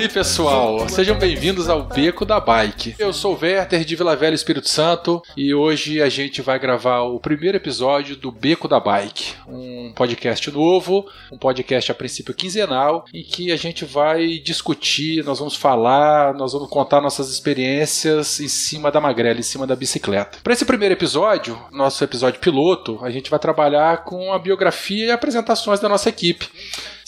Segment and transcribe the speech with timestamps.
[0.00, 0.88] aí, pessoal?
[0.88, 2.94] Sejam bem-vindos ao Beco da Bike.
[2.98, 7.02] Eu sou o Werther de Vila Velha, Espírito Santo, e hoje a gente vai gravar
[7.02, 13.04] o primeiro episódio do Beco da Bike, um podcast novo, um podcast a princípio quinzenal,
[13.12, 18.48] em que a gente vai discutir, nós vamos falar, nós vamos contar nossas experiências em
[18.48, 20.38] cima da magrela, em cima da bicicleta.
[20.42, 25.10] Para esse primeiro episódio, nosso episódio piloto, a gente vai trabalhar com a biografia e
[25.10, 26.48] apresentações da nossa equipe.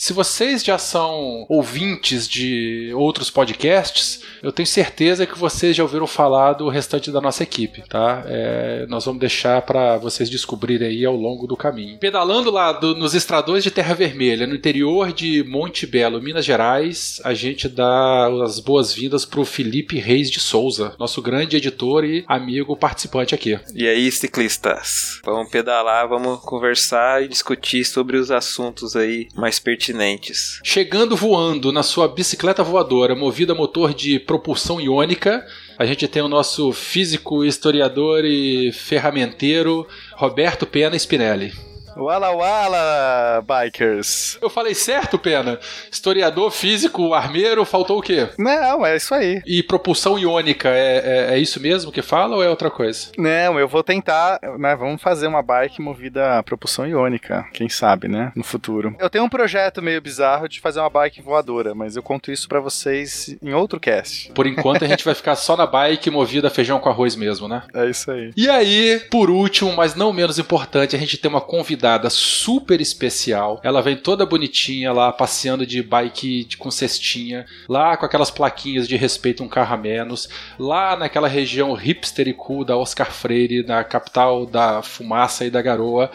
[0.03, 6.05] Se vocês já são ouvintes de outros podcasts, eu tenho certeza que vocês já ouviram
[6.05, 8.21] falar do restante da nossa equipe, tá?
[8.27, 11.99] É, nós vamos deixar para vocês descobrirem aí ao longo do caminho.
[11.99, 17.21] Pedalando lá do, nos estradões de Terra Vermelha, no interior de Monte Belo, Minas Gerais,
[17.23, 22.75] a gente dá as boas-vindas pro Felipe Reis de Souza, nosso grande editor e amigo
[22.75, 23.57] participante aqui.
[23.73, 25.21] E aí, ciclistas?
[25.23, 29.92] Vamos pedalar, vamos conversar e discutir sobre os assuntos aí mais pertinentes
[30.63, 35.45] Chegando voando na sua bicicleta voadora, movida a motor de propulsão iônica,
[35.77, 41.72] a gente tem o nosso físico, historiador e ferramenteiro Roberto Pena Spinelli.
[41.95, 44.37] Wala wala, bikers.
[44.41, 45.59] Eu falei certo, Pena?
[45.91, 48.29] Historiador, físico, armeiro, faltou o quê?
[48.37, 49.41] Não, é isso aí.
[49.45, 53.11] E propulsão iônica, é, é, é isso mesmo que fala ou é outra coisa?
[53.17, 58.07] Não, eu vou tentar, né, vamos fazer uma bike movida a propulsão iônica, quem sabe,
[58.07, 58.95] né, no futuro.
[58.99, 62.47] Eu tenho um projeto meio bizarro de fazer uma bike voadora, mas eu conto isso
[62.49, 64.31] para vocês em outro cast.
[64.31, 67.47] Por enquanto a gente vai ficar só na bike movida a feijão com arroz mesmo,
[67.47, 67.63] né?
[67.73, 68.31] É isso aí.
[68.35, 72.79] E aí, por último, mas não menos importante, a gente tem uma convidada convidada super
[72.79, 73.59] especial.
[73.61, 78.95] Ela vem toda bonitinha lá, passeando de bike com cestinha, lá com aquelas plaquinhas de
[78.95, 83.83] respeito um carro a menos, lá naquela região hipster e cool da Oscar Freire, na
[83.83, 86.09] capital da fumaça e da garoa.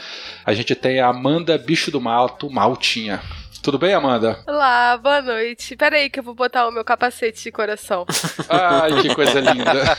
[0.46, 3.20] A gente tem a Amanda Bicho do Mato, Maltinha.
[3.62, 4.38] Tudo bem, Amanda?
[4.46, 5.76] Olá, boa noite.
[5.76, 8.06] Pera aí que eu vou botar o meu capacete de coração.
[8.48, 9.98] Ai, que coisa linda.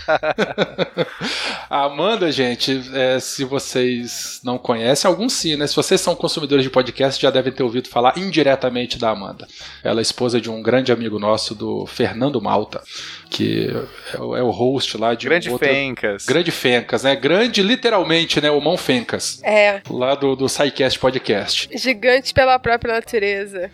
[1.70, 5.68] a Amanda, gente, é, se vocês não conhecem, alguns sim, né?
[5.68, 9.46] Se vocês são consumidores de podcast, já devem ter ouvido falar indiretamente da Amanda.
[9.84, 12.82] Ela é esposa de um grande amigo nosso, do Fernando Malta
[13.30, 13.70] que
[14.14, 15.68] é o, é o host lá de Grande outra...
[15.68, 16.26] Fencas.
[16.26, 17.16] Grande Fencas, né?
[17.16, 18.50] Grande literalmente, né?
[18.50, 19.42] O Mão Fencas.
[19.44, 19.82] É.
[19.90, 21.70] Lá do, do SciCast Podcast.
[21.78, 23.70] Gigante pela própria natureza.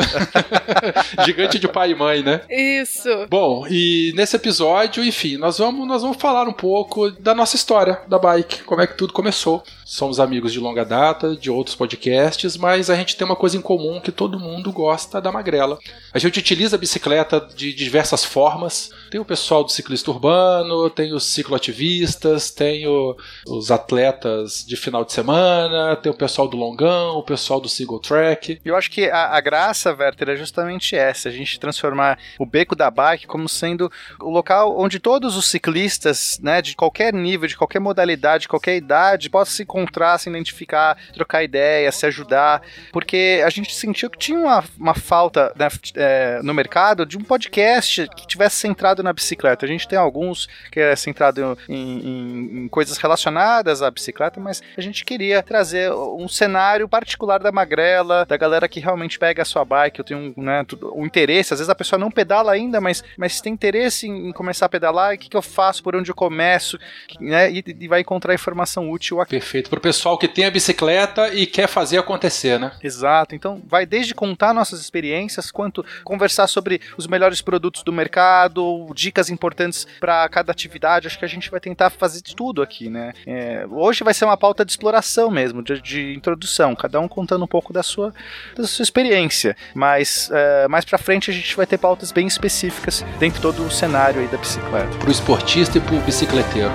[1.26, 2.42] Gigante de pai e mãe, né?
[2.50, 3.10] Isso.
[3.30, 8.00] Bom, e nesse episódio, enfim, nós vamos, nós vamos falar um pouco da nossa história
[8.08, 9.64] da bike, como é que tudo começou.
[9.85, 13.62] Somos amigos de longa data, de outros podcasts, mas a gente tem uma coisa em
[13.62, 15.78] comum que todo mundo gosta da magrela.
[16.12, 18.90] A gente utiliza a bicicleta de diversas formas.
[19.12, 23.16] Tem o pessoal do ciclista urbano, tem os cicloativistas, tem o,
[23.47, 28.00] os atletas de final de semana, tem o pessoal do longão, o pessoal do single
[28.00, 28.59] track.
[28.66, 32.75] Eu acho que a, a graça, Werther, é justamente essa, a gente transformar o beco
[32.75, 37.56] da bike como sendo o local onde todos os ciclistas, né, de qualquer nível, de
[37.56, 43.41] qualquer modalidade, de qualquer idade, possam se encontrar, se identificar, trocar ideia, se ajudar, porque
[43.46, 48.08] a gente sentiu que tinha uma, uma falta né, é, no mercado de um podcast
[48.16, 49.66] que tivesse centrado na bicicleta.
[49.66, 54.63] A gente tem alguns que é centrado em, em, em coisas relacionadas à bicicleta, mas
[54.78, 59.46] a gente queria trazer um cenário particular da magrela, da galera que realmente pega a
[59.46, 62.80] sua bike, eu tenho um, né, um interesse, às vezes a pessoa não pedala ainda,
[62.80, 66.09] mas, mas tem interesse em, começar a pedalar, o que, que eu faço, por onde
[66.09, 66.78] eu começo,
[67.19, 69.31] né, e, e vai encontrar informação útil aqui.
[69.31, 72.72] Perfeito feito para o pessoal que tem a bicicleta e quer fazer acontecer, né?
[72.84, 73.36] Exato.
[73.36, 79.30] Então, vai desde contar nossas experiências, quanto conversar sobre os melhores produtos do mercado, dicas
[79.30, 81.08] importantes para cada atividade.
[81.08, 83.14] Acho que a gente vai tentar fazer de tudo aqui, né?
[83.25, 87.44] É, hoje vai ser uma pauta de exploração mesmo, de, de, introdução, cada um contando
[87.44, 88.14] um pouco da sua,
[88.56, 89.56] da sua experiência.
[89.74, 93.66] Mas é, mais para frente a gente vai ter pautas bem específicas dentro de todo
[93.66, 94.98] o cenário aí da bicicleta.
[94.98, 96.72] Para o esportista e para o bicicleteiro.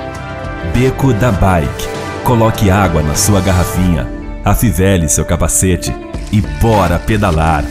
[0.74, 4.06] Beco da Bike Coloque água na sua garrafinha,
[4.44, 5.92] afivele seu capacete
[6.32, 7.64] e bora pedalar.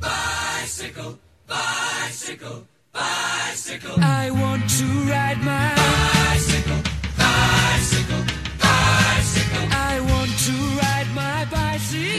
[0.00, 4.37] Bicycle, bicycle, bicycle.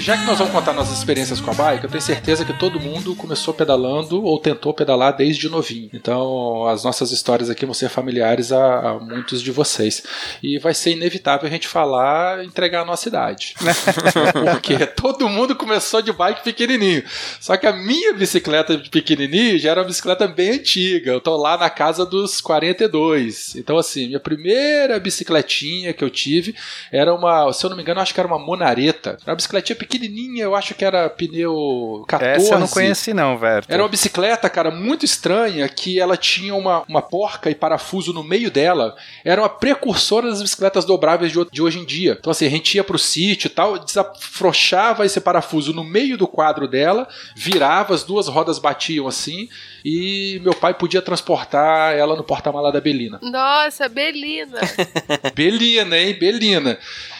[0.09, 2.79] Já que nós vamos contar nossas experiências com a bike, eu tenho certeza que todo
[2.79, 5.91] mundo começou pedalando ou tentou pedalar desde novinho.
[5.93, 10.01] Então, as nossas histórias aqui vão ser familiares a, a muitos de vocês.
[10.41, 13.53] E vai ser inevitável a gente falar entregar a nossa idade.
[14.51, 17.03] Porque todo mundo começou de bike pequenininho.
[17.39, 21.11] Só que a minha bicicleta de pequenininho já era uma bicicleta bem antiga.
[21.11, 23.55] Eu tô lá na casa dos 42.
[23.57, 26.55] Então, assim, minha primeira bicicletinha que eu tive
[26.91, 29.11] era uma, se eu não me engano, acho que era uma Monareta.
[29.21, 32.35] Era uma bicicletinha pequenininha pequenininha, eu acho que era pneu 14.
[32.35, 33.73] Essa eu não conheci não, Werther.
[33.73, 38.23] Era uma bicicleta, cara, muito estranha, que ela tinha uma, uma porca e parafuso no
[38.23, 38.95] meio dela.
[39.23, 42.15] Era uma precursora das bicicletas dobráveis de, de hoje em dia.
[42.19, 46.27] Então, assim, a gente ia pro sítio e tal, desafrouxava esse parafuso no meio do
[46.27, 49.49] quadro dela, virava, as duas rodas batiam assim,
[49.83, 53.19] e meu pai podia transportar ela no porta-mala da Belina.
[53.21, 54.59] Nossa, Belina.
[55.35, 56.13] Belina, hein?
[56.13, 56.77] Belina.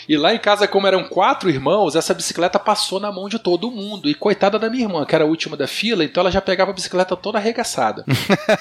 [0.10, 3.70] E lá em casa, como eram quatro irmãos, essa bicicleta passou na mão de todo
[3.70, 4.10] mundo.
[4.10, 6.72] E coitada da minha irmã, que era a última da fila, então ela já pegava
[6.72, 8.04] a bicicleta toda arregaçada.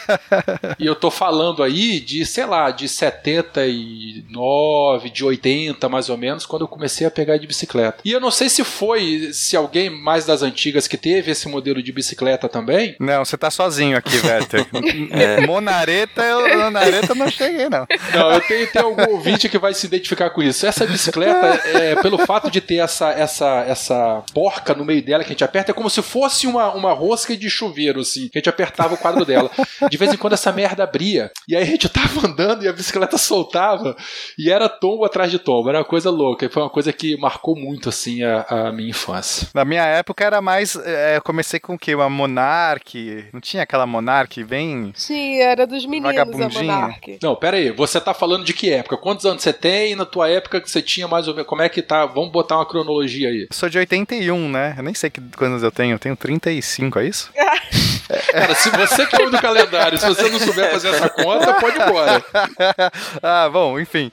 [0.79, 6.45] e eu tô falando aí de, sei lá, de 79, de 80 mais ou menos,
[6.45, 8.01] quando eu comecei a pegar de bicicleta.
[8.05, 11.83] E eu não sei se foi, se alguém mais das antigas que teve esse modelo
[11.83, 12.95] de bicicleta também.
[13.01, 14.67] Não, você tá sozinho aqui, Werther.
[15.13, 15.41] é.
[15.49, 17.87] Monareta, eu, Monareta não cheguei, não.
[18.13, 20.67] Não, eu tenho, tenho algum ouvinte que vai se identificar com isso.
[20.67, 25.31] Essa bicicleta é, pelo fato de ter essa, essa, essa porca no meio dela que
[25.31, 28.41] a gente aperta, é como se fosse uma, uma rosca de chuveiro, assim, que a
[28.41, 29.51] gente apertava o quadro dela.
[29.91, 31.31] De vez em quando essa merda abria.
[31.47, 33.97] E aí a gente tava andando e a bicicleta soltava
[34.39, 35.69] e era tombo atrás de tombo.
[35.69, 36.47] Era uma coisa louca.
[36.47, 39.49] E foi uma coisa que marcou muito, assim, a, a minha infância.
[39.55, 40.77] Na minha época era mais.
[40.77, 41.95] É, eu comecei com o quê?
[41.95, 43.27] Uma Monark.
[43.33, 44.93] Não tinha aquela Monark bem.
[44.95, 47.19] Sim, era dos meninos a Monark.
[47.23, 47.71] Não, pera aí.
[47.71, 48.97] Você tá falando de que época?
[48.97, 49.93] Quantos anos você tem?
[49.93, 51.49] E na tua época que você tinha mais ou menos.
[51.49, 52.07] Como é que tá?
[52.07, 53.43] Vamos botar uma cronologia aí.
[53.43, 54.75] Eu sou de 81, né?
[54.77, 55.95] Eu nem sei que quantos eu tenho.
[55.95, 57.31] Eu tenho 35, é isso?
[58.31, 61.77] Cara, se você que é do calendário, se você não souber fazer essa conta, pode
[61.77, 62.25] ir embora.
[63.23, 64.11] ah, bom, enfim.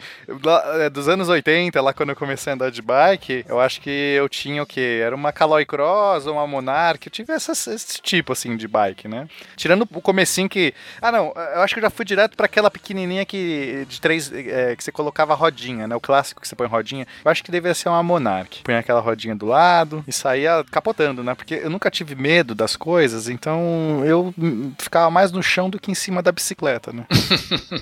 [0.79, 3.89] É, dos anos 80, lá quando eu comecei a andar de bike, eu acho que
[3.89, 5.01] eu tinha o quê?
[5.01, 7.07] Era uma Caloi Cross ou uma Monarch.
[7.07, 9.27] Eu tive essa, esse tipo, assim, de bike, né?
[9.55, 10.73] Tirando o comecinho que...
[11.01, 11.33] Ah, não.
[11.55, 14.31] Eu acho que eu já fui direto para aquela pequenininha que de três...
[14.31, 15.95] É, que você colocava rodinha, né?
[15.95, 17.07] O clássico que você põe rodinha.
[17.23, 18.61] Eu acho que deveria ser uma Monarch.
[18.63, 21.33] Põe aquela rodinha do lado e saía capotando, né?
[21.33, 24.33] Porque eu nunca tive medo das coisas, então eu
[24.77, 27.05] ficava mais no chão do que em cima da bicicleta, né?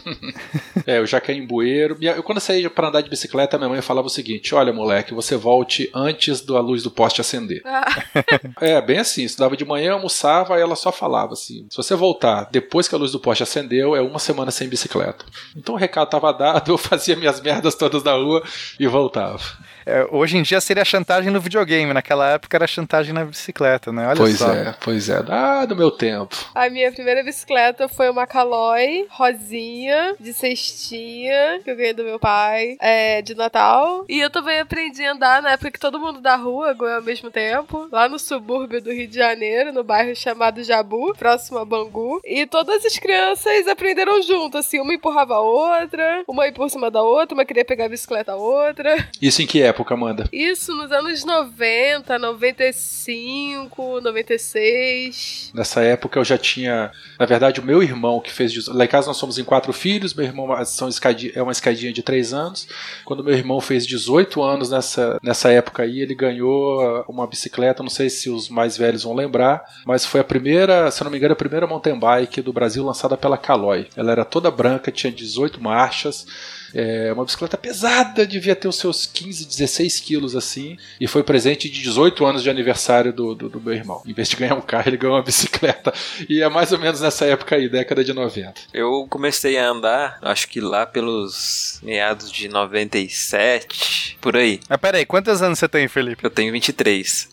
[0.86, 1.98] é, eu já caí em bueiro.
[2.02, 5.14] Eu, quando eu saía para andar de bicicleta, minha mãe falava o seguinte: Olha, moleque,
[5.14, 7.62] você volte antes da luz do poste acender.
[7.66, 7.86] Ah.
[8.62, 9.24] é, bem assim.
[9.24, 12.98] Estudava de manhã, almoçava, aí ela só falava assim: Se você voltar depois que a
[12.98, 15.26] luz do poste acendeu, é uma semana sem bicicleta.
[15.56, 18.44] Então o recado tava dado, eu fazia minhas merdas todas na rua
[18.80, 19.44] e voltava.
[19.86, 24.08] É, hoje em dia seria chantagem no videogame, naquela época era chantagem na bicicleta, né?
[24.08, 24.52] Olha pois só.
[24.52, 25.24] é, pois é.
[25.28, 26.36] Ah, do meu tempo.
[26.56, 32.20] A minha primeira bicicleta foi uma Caloi rosinha, de cestinha, que eu ganhei do meu
[32.20, 34.06] pai, é, de Natal.
[34.08, 37.02] E eu também aprendi a andar na época que todo mundo da rua ganhou ao
[37.02, 41.66] mesmo tempo, lá no subúrbio do Rio de Janeiro, no bairro chamado Jabu, próximo a
[41.66, 42.22] Bangu.
[42.24, 46.90] E todas as crianças aprenderam junto, assim, uma empurrava a outra, uma ia por cima
[46.90, 49.08] da outra, uma queria pegar a bicicleta a outra.
[49.22, 49.73] Isso em que época?
[49.74, 50.30] Época, Amanda?
[50.32, 55.52] Isso nos anos 90, 95, 96.
[55.54, 56.92] Nessa época eu já tinha.
[57.20, 58.68] Na verdade, o meu irmão que fez.
[58.68, 61.92] Lá em casa nós somos em quatro filhos, meu irmão são escadinha, é uma escadinha
[61.92, 62.68] de três anos.
[63.04, 67.90] Quando meu irmão fez 18 anos nessa, nessa época aí, ele ganhou uma bicicleta, não
[67.90, 71.18] sei se os mais velhos vão lembrar, mas foi a primeira, se eu não me
[71.18, 73.88] engano, a primeira mountain bike do Brasil lançada pela Caloi.
[73.96, 76.26] Ela era toda branca, tinha 18 marchas.
[76.74, 80.78] É uma bicicleta pesada, devia ter os seus 15, 16 quilos assim.
[81.00, 84.02] E foi presente de 18 anos de aniversário do, do, do, meu irmão.
[84.06, 85.94] Em vez de ganhar um carro, ele ganhou uma bicicleta.
[86.28, 88.54] E é mais ou menos nessa época aí, década de 90.
[88.74, 94.60] Eu comecei a andar, acho que lá pelos meados de 97, por aí.
[94.68, 96.24] Mas peraí, quantos anos você tem, Felipe?
[96.24, 97.30] Eu tenho 23.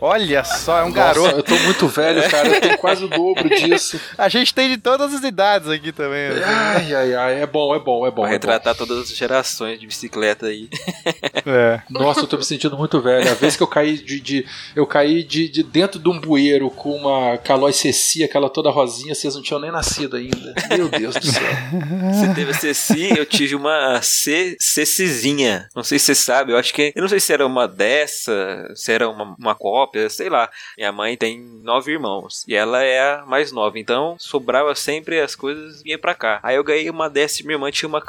[0.00, 1.36] Olha só, é um Nossa, garoto.
[1.36, 2.48] Eu tô muito velho, cara.
[2.48, 4.00] Eu tenho quase o dobro disso.
[4.16, 6.30] A gente tem de todas as idades aqui também.
[6.30, 6.42] Né?
[6.44, 7.42] Ai, ai, ai.
[7.42, 8.26] É bom, é bom, é bom.
[8.26, 8.86] É retratar bom.
[8.86, 10.68] todas as gerações de bicicleta aí.
[11.46, 11.80] É.
[11.88, 13.30] Nossa, eu tô me sentindo muito velho.
[13.30, 14.20] A vez que eu caí de.
[14.20, 18.70] de eu caí de, de, dentro de um bueiro com uma Calói Ceci, aquela toda
[18.70, 20.54] rosinha, vocês não tinham nem nascido ainda.
[20.76, 21.42] Meu Deus do céu.
[22.12, 25.68] Você teve a Ceci, eu tive uma C, Cecizinha.
[25.74, 26.92] Não sei se você sabe, eu acho que.
[26.94, 30.50] Eu não sei se era uma dessa, se era uma, uma cópia, sei lá.
[30.76, 35.34] Minha mãe tem nove irmãos e ela é a mais nova, então sobrava sempre as
[35.34, 36.40] coisas e vinha pra cá.
[36.42, 38.02] Aí eu ganhei uma dessa e minha irmã tinha uma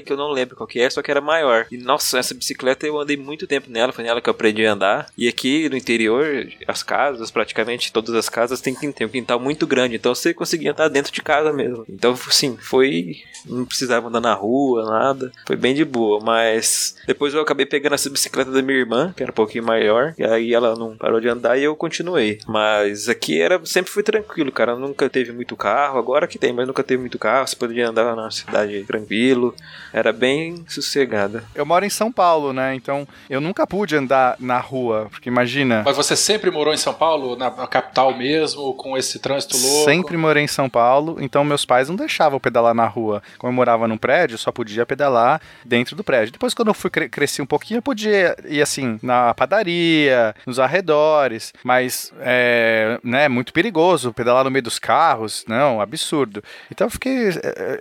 [0.00, 1.66] Que eu não lembro qual que é, só que era maior.
[1.70, 4.72] E nossa, essa bicicleta eu andei muito tempo nela, foi nela que eu aprendi a
[4.72, 5.06] andar.
[5.16, 9.66] E aqui no interior, as casas, praticamente todas as casas, tem, tem um quintal muito
[9.66, 11.84] grande, então você conseguia andar dentro de casa mesmo.
[11.88, 13.22] Então, sim, foi.
[13.44, 15.32] Não precisava andar na rua, nada.
[15.46, 19.22] Foi bem de boa, mas depois eu acabei pegando essa bicicleta da minha irmã, que
[19.22, 22.38] era um pouquinho maior, e aí ela não parou de andar e eu continuei.
[22.46, 24.76] Mas aqui era sempre foi tranquilo, cara.
[24.76, 27.46] Nunca teve muito carro, agora que tem, mas nunca teve muito carro.
[27.46, 29.54] Você podia andar na cidade tranquilo.
[29.92, 31.44] Era bem sossegada.
[31.54, 32.74] Eu moro em São Paulo, né?
[32.74, 35.82] Então eu nunca pude andar na rua, porque imagina.
[35.84, 39.84] Mas você sempre morou em São Paulo, na, na capital mesmo, com esse trânsito louco?
[39.84, 43.22] Sempre morei em São Paulo, então meus pais não deixavam eu pedalar na rua.
[43.38, 46.32] Como eu morava num prédio, só podia pedalar dentro do prédio.
[46.32, 50.58] Depois, quando eu fui cre cresci um pouquinho, eu podia ir assim, na padaria, nos
[50.58, 56.42] arredores, mas é né, muito perigoso pedalar no meio dos carros, não, absurdo.
[56.70, 57.30] Então eu fiquei.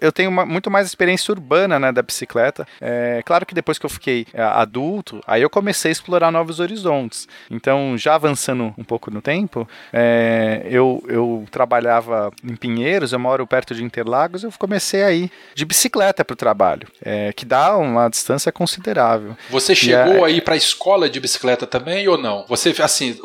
[0.01, 2.67] Eu tenho uma, muito mais experiência urbana né, da bicicleta.
[2.79, 6.59] É, claro que depois que eu fiquei é, adulto, aí eu comecei a explorar novos
[6.59, 7.27] horizontes.
[7.49, 13.45] Então, já avançando um pouco no tempo, é, eu, eu trabalhava em Pinheiros, eu moro
[13.47, 17.77] perto de Interlagos, eu comecei a ir de bicicleta para o trabalho, é, que dá
[17.77, 19.35] uma distância considerável.
[19.49, 22.45] Você chegou a, a ir para a escola de bicicleta também ou não?
[22.47, 23.17] Você, assim,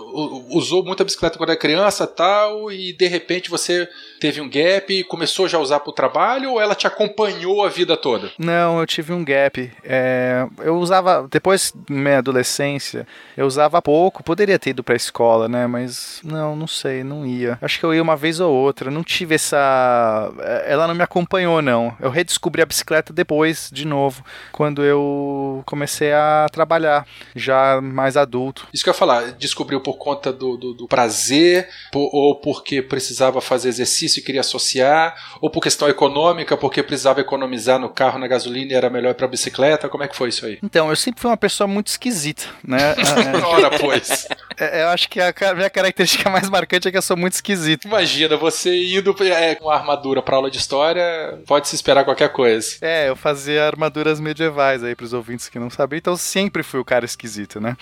[0.48, 3.88] usou muita bicicleta quando era criança tal, e de repente você
[4.20, 7.64] teve um gap e começou já a usar para o trabalho ou ela te acompanhou
[7.64, 8.30] a vida toda?
[8.38, 9.72] Não, eu tive um gap.
[9.82, 14.96] É, eu usava, depois da minha adolescência, eu usava pouco, poderia ter ido para a
[14.96, 15.66] escola, né?
[15.66, 17.58] Mas não, não sei, não ia.
[17.62, 20.30] Acho que eu ia uma vez ou outra, não tive essa.
[20.40, 21.96] É, ela não me acompanhou, não.
[21.98, 24.22] Eu redescobri a bicicleta depois, de novo,
[24.52, 28.68] quando eu comecei a trabalhar, já mais adulto.
[28.72, 32.82] Isso que eu ia falar, descobriu por conta do, do, do prazer, por, ou porque
[32.82, 38.18] precisava fazer exercício e queria associar, ou por questão econômica, porque precisava economizar no carro,
[38.18, 39.88] na gasolina e era melhor para bicicleta?
[39.88, 40.58] Como é que foi isso aí?
[40.62, 42.94] Então, eu sempre fui uma pessoa muito esquisita, né?
[43.46, 44.26] Ora, pois.
[44.58, 47.86] É, eu acho que a minha característica mais marcante é que eu sou muito esquisito.
[47.86, 52.76] Imagina, você indo é, com armadura pra aula de história, pode se esperar qualquer coisa.
[52.80, 56.84] É, eu fazia armaduras medievais aí pros ouvintes que não sabiam, então sempre fui o
[56.84, 57.76] cara esquisito, né?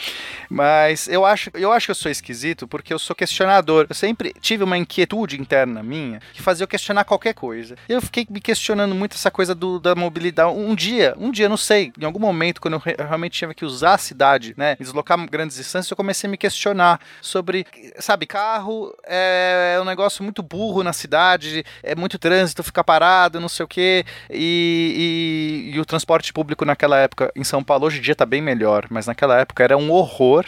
[0.49, 3.87] Mas eu acho, eu acho que eu sou esquisito porque eu sou questionador.
[3.89, 7.77] Eu sempre tive uma inquietude interna minha que fazia eu questionar qualquer coisa.
[7.89, 10.51] Eu fiquei me questionando muito essa coisa do, da mobilidade.
[10.51, 13.95] Um dia, um dia, não sei, em algum momento, quando eu realmente tinha que usar
[13.95, 17.67] a cidade, né, deslocar grandes distâncias, eu comecei a me questionar sobre,
[17.99, 23.41] sabe, carro é, é um negócio muito burro na cidade, é muito trânsito, fica parado,
[23.41, 27.87] não sei o quê, e, e, e o transporte público naquela época em São Paulo,
[27.87, 30.45] hoje em dia tá bem melhor, mas naquela época era um horror.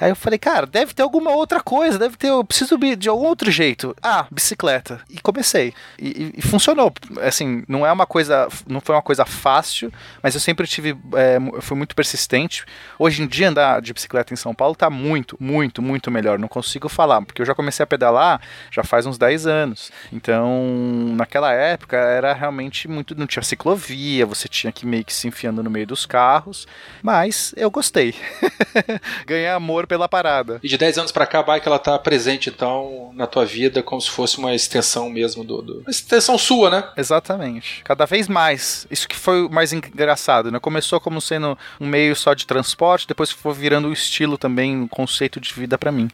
[0.00, 3.26] Aí eu falei, cara, deve ter alguma outra coisa, deve ter, eu preciso de algum
[3.26, 3.94] outro jeito.
[4.02, 5.00] Ah, bicicleta.
[5.10, 5.74] E comecei.
[5.98, 6.92] E, e funcionou.
[7.20, 9.92] Assim, não é uma coisa, não foi uma coisa fácil,
[10.22, 12.64] mas eu sempre tive, é, fui muito persistente.
[12.98, 16.38] Hoje em dia andar de bicicleta em São Paulo tá muito, muito, muito melhor.
[16.38, 18.40] Não consigo falar, porque eu já comecei a pedalar
[18.70, 19.92] já faz uns 10 anos.
[20.10, 25.28] Então, naquela época era realmente muito, não tinha ciclovia, você tinha que meio que se
[25.28, 26.66] enfiando no meio dos carros,
[27.02, 28.14] mas eu gostei.
[29.26, 30.60] Ganhei amor pela parada.
[30.62, 33.82] E de 10 anos para cá, a bike ela tá presente então na tua vida
[33.82, 36.84] como se fosse uma extensão mesmo do, do, uma extensão sua, né?
[36.96, 37.82] Exatamente.
[37.82, 38.86] Cada vez mais.
[38.88, 40.60] Isso que foi o mais engraçado, né?
[40.60, 44.86] Começou como sendo um meio só de transporte, depois foi virando um estilo também, um
[44.86, 46.08] conceito de vida para mim.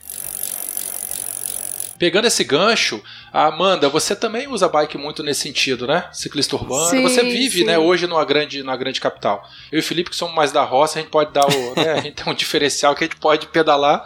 [1.99, 3.03] Pegando esse gancho,
[3.45, 6.09] Amanda, você também usa bike muito nesse sentido, né?
[6.13, 6.87] Ciclista urbano.
[6.87, 7.65] Sim, você vive, sim.
[7.65, 9.47] né, hoje numa grande, numa grande capital.
[9.71, 11.75] Eu e o Felipe, que somos mais da roça, a gente pode dar o.
[11.77, 14.05] né, a gente tem um diferencial que a gente pode pedalar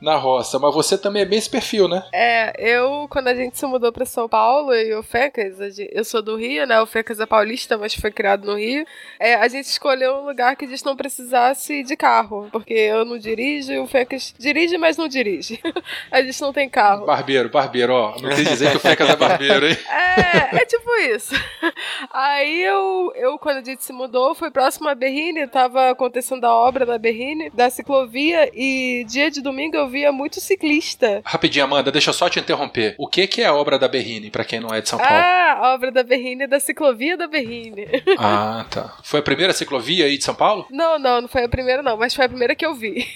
[0.00, 0.58] na roça.
[0.58, 2.02] Mas você também é bem esse perfil, né?
[2.12, 6.04] É, eu, quando a gente se mudou pra São Paulo, e o Fecas, a eu
[6.04, 6.80] sou do Rio, né?
[6.80, 8.86] O Fecas é paulista, mas foi criado no Rio.
[9.18, 13.04] É, a gente escolheu um lugar que a gente não precisasse de carro, porque eu
[13.04, 15.60] não dirijo e o Fecas dirige, mas não dirige.
[16.10, 17.04] a gente não tem carro.
[17.04, 18.18] Barbeiro, barbeiro, ó.
[18.20, 19.76] Não quis dizer que o Fecas é barbeiro, hein?
[20.20, 21.34] É, é tipo isso.
[22.12, 26.54] Aí eu, eu, quando a gente se mudou, foi próximo a Berrine, tava acontecendo a
[26.54, 31.22] obra da Berrine, da ciclovia, e dia de domingo eu via muito ciclista.
[31.24, 32.94] Rapidinho, Amanda, deixa eu só te interromper.
[32.98, 35.14] O que, que é a obra da Berrine, pra quem não é de São Paulo?
[35.14, 37.86] Ah, a obra da Berrine, da ciclovia da Berrine.
[38.22, 38.96] Ah, tá.
[39.02, 40.66] Foi a primeira ciclovia aí de São Paulo?
[40.70, 43.06] Não, não, não foi a primeira não, mas foi a primeira que eu vi.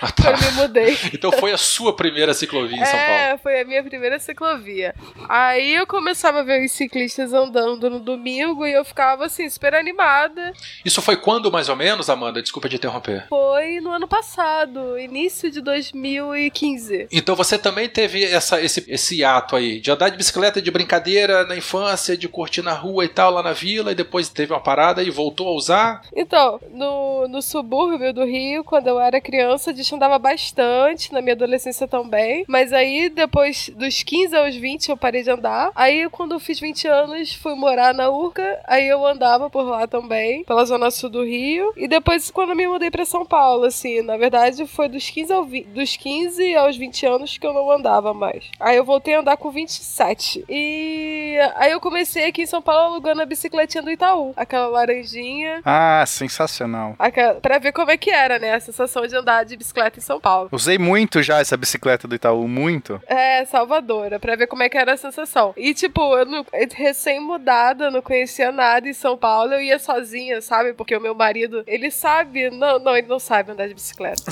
[0.00, 0.32] Ah, tá.
[0.32, 0.98] Quando me mudei.
[1.12, 3.12] Então foi a sua primeira ciclovia em São Paulo.
[3.12, 4.85] É, foi a minha primeira ciclovia.
[5.28, 9.74] Aí eu começava a ver os ciclistas andando no domingo e eu ficava assim, super
[9.74, 10.52] animada.
[10.84, 12.42] Isso foi quando, mais ou menos, Amanda?
[12.42, 13.26] Desculpa te interromper.
[13.28, 17.08] Foi no ano passado, início de 2015.
[17.12, 21.44] Então você também teve essa, esse, esse ato aí de andar de bicicleta de brincadeira
[21.44, 24.60] na infância, de curtir na rua e tal, lá na vila, e depois teve uma
[24.60, 26.02] parada e voltou a usar.
[26.14, 31.20] Então, no, no subúrbio do Rio, quando eu era criança, a gente andava bastante, na
[31.20, 32.44] minha adolescência também.
[32.48, 35.70] Mas aí, depois dos 15 aos 20, 20 eu parei de andar.
[35.74, 39.86] Aí quando eu fiz 20 anos, fui morar na Urca, aí eu andava por lá
[39.86, 41.72] também, pela zona sul do Rio.
[41.76, 45.44] E depois quando me mudei para São Paulo, assim, na verdade foi dos 15 ao
[45.44, 48.44] 20, dos 15 aos 20 anos que eu não andava mais.
[48.60, 50.44] Aí eu voltei a andar com 27.
[50.48, 55.62] E aí eu comecei aqui em São Paulo alugando a bicicletinha do Itaú, aquela laranjinha.
[55.64, 56.94] Ah, sensacional.
[56.98, 58.54] Aquela, pra ver como é que era, né?
[58.54, 60.48] A sensação de andar de bicicleta em São Paulo.
[60.52, 63.00] Usei muito já essa bicicleta do Itaú, muito.
[63.06, 65.52] É, Salvadora, pra ver como é que era a sensação.
[65.56, 66.44] E, tipo, eu, não,
[66.74, 70.72] recém-mudada, não conhecia nada em São Paulo, eu ia sozinha, sabe?
[70.72, 72.50] Porque o meu marido, ele sabe.
[72.50, 74.22] Não, não, ele não sabe andar de bicicleta.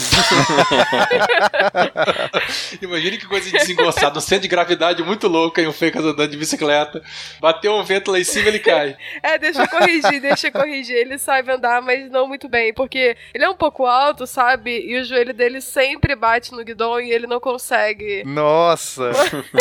[2.81, 4.19] Imagine que coisa desengonçada.
[4.19, 7.03] Um centro de gravidade muito louca e um Fencas andando de bicicleta.
[7.41, 8.97] Bateu um vento lá em cima, ele cai.
[9.23, 10.97] É, deixa eu corrigir, deixa eu corrigir.
[10.97, 12.73] Ele sabe andar, mas não muito bem.
[12.73, 14.85] Porque ele é um pouco alto, sabe?
[14.87, 18.23] E o joelho dele sempre bate no guidão e ele não consegue.
[18.25, 19.11] Nossa!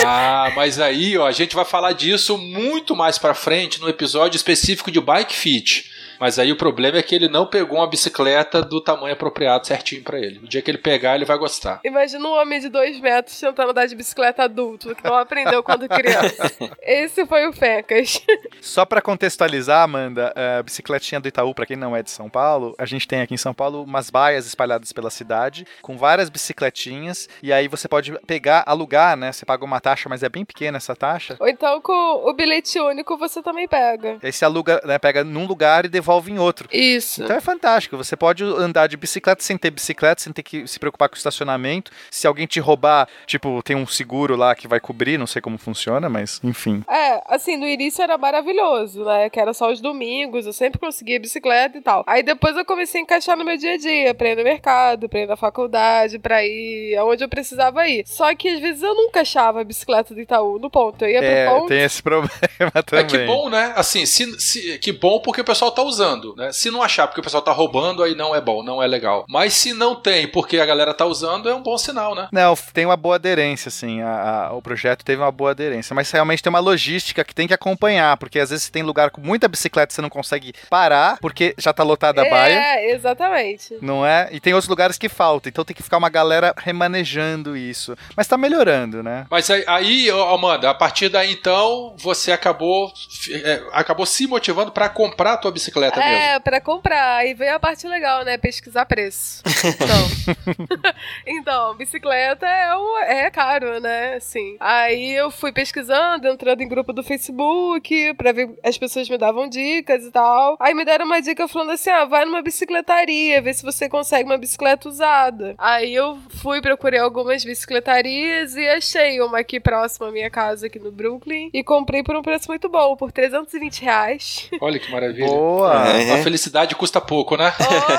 [0.06, 4.38] ah, mas aí, ó, a gente vai falar disso muito mais pra frente no episódio
[4.38, 5.92] específico de Bike Fit.
[6.24, 10.02] Mas aí o problema é que ele não pegou uma bicicleta do tamanho apropriado certinho
[10.02, 10.40] para ele.
[10.40, 11.82] O dia que ele pegar, ele vai gostar.
[11.84, 15.86] Imagina um homem de dois metros tentando andar de bicicleta adulto, que não aprendeu quando
[15.90, 16.50] criança.
[16.82, 18.22] Esse foi o Fecas.
[18.62, 22.74] Só para contextualizar, Amanda, a bicicletinha do Itaú, para quem não é de São Paulo,
[22.78, 27.28] a gente tem aqui em São Paulo umas baias espalhadas pela cidade, com várias bicicletinhas,
[27.42, 29.34] e aí você pode pegar, alugar, né?
[29.34, 31.36] Você paga uma taxa, mas é bem pequena essa taxa.
[31.38, 34.20] Ou então com o bilhete único você também pega.
[34.24, 34.98] E aí você aluga, né?
[34.98, 36.70] Pega num lugar e devolve devolve em outro.
[36.72, 37.24] Isso.
[37.24, 37.98] Então é fantástico.
[37.98, 41.18] Você pode andar de bicicleta sem ter bicicleta, sem ter que se preocupar com o
[41.18, 41.92] estacionamento.
[42.12, 45.58] Se alguém te roubar, tipo, tem um seguro lá que vai cobrir, não sei como
[45.58, 46.84] funciona, mas enfim.
[46.90, 49.30] É, assim, no início era maravilhoso, né?
[49.30, 52.04] Que era só os domingos, eu sempre conseguia bicicleta e tal.
[52.06, 55.10] Aí depois eu comecei a encaixar no meu dia a dia, pra ir no mercado,
[55.10, 58.04] pra ir na faculdade, pra ir aonde eu precisava ir.
[58.06, 61.04] Só que às vezes eu nunca achava a bicicleta do Itaú no ponto.
[61.04, 61.68] Eu ia é, pro ponto.
[61.68, 63.06] Tem esse problema também.
[63.06, 63.74] É que bom, né?
[63.76, 65.93] Assim, se, se, que bom porque o pessoal tá usando,
[66.36, 66.52] né?
[66.52, 69.26] Se não achar porque o pessoal tá roubando, aí não é bom, não é legal.
[69.28, 72.28] Mas se não tem porque a galera tá usando, é um bom sinal, né?
[72.32, 74.02] Não, tem uma boa aderência, assim.
[74.02, 75.94] A, a, o projeto teve uma boa aderência.
[75.94, 79.22] Mas realmente tem uma logística que tem que acompanhar, porque às vezes tem lugar com
[79.22, 82.54] muita bicicleta você não consegue parar, porque já tá lotada a é, baia.
[82.54, 83.78] É, exatamente.
[83.82, 84.30] Não é?
[84.32, 85.50] E tem outros lugares que faltam.
[85.50, 87.96] Então tem que ficar uma galera remanejando isso.
[88.16, 89.26] Mas tá melhorando, né?
[89.30, 92.92] Mas aí, aí Amanda, a partir daí então, você acabou,
[93.30, 96.24] é, acabou se motivando para comprar a tua bicicleta é, mesmo.
[96.24, 97.18] É, pra comprar.
[97.18, 98.38] Aí veio a parte legal, né?
[98.38, 99.42] Pesquisar preço.
[99.64, 100.94] Então,
[101.26, 104.16] então bicicleta é, um, é caro, né?
[104.16, 104.58] Assim.
[104.60, 109.48] Aí eu fui pesquisando, entrando em grupo do Facebook, pra ver as pessoas me davam
[109.48, 110.58] dicas e tal.
[110.60, 114.30] Aí me deram uma dica falando assim: ah, vai numa bicicletaria, vê se você consegue
[114.30, 115.56] uma bicicleta usada.
[115.58, 120.80] Aí eu fui, procurei algumas bicicletarias e achei uma aqui próxima à minha casa, aqui
[120.80, 121.50] no Brooklyn.
[121.54, 124.50] E comprei por um preço muito bom, por 320 reais.
[124.62, 125.28] Olha que maravilha.
[125.28, 125.73] Boa!
[125.74, 126.14] É.
[126.14, 127.54] A felicidade custa pouco, né?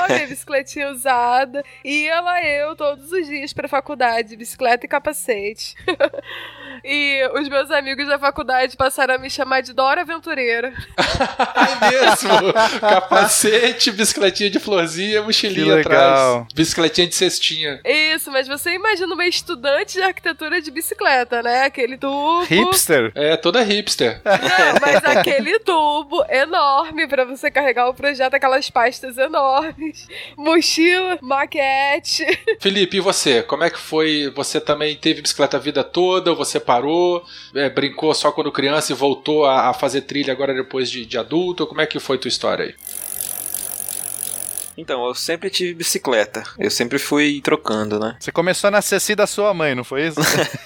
[0.09, 1.63] Minha bicicletinha usada.
[1.83, 5.75] Ia lá eu todos os dias pra faculdade, bicicleta e capacete.
[6.83, 10.73] e os meus amigos da faculdade passaram a me chamar de Dora Aventureira.
[10.97, 12.53] é mesmo!
[12.79, 16.45] Capacete, bicicletinha de florzinha, mochilinha atrás.
[16.53, 17.79] Bicicletinha de cestinha.
[17.85, 21.63] Isso, mas você imagina uma estudante de arquitetura de bicicleta, né?
[21.63, 22.43] Aquele tubo.
[22.43, 23.11] Hipster?
[23.15, 24.21] É, toda hipster.
[24.25, 30.07] Não, mas aquele tubo enorme para você carregar o projeto, aquelas pastas enormes,
[30.37, 32.25] mochila, maquete.
[32.59, 33.43] Felipe, e você?
[33.43, 34.31] Como é que foi?
[34.35, 36.31] Você também teve bicicleta a vida toda?
[36.31, 37.23] Ou você parou?
[37.53, 41.17] É, brincou só quando criança e voltou a, a fazer trilha agora depois de, de
[41.17, 41.67] adulto?
[41.67, 42.75] Como é que foi tua história aí?
[44.77, 46.43] Então, eu sempre tive bicicleta.
[46.59, 48.17] Eu sempre fui trocando, né?
[48.19, 50.19] Você começou na Ceci da sua mãe, não foi isso?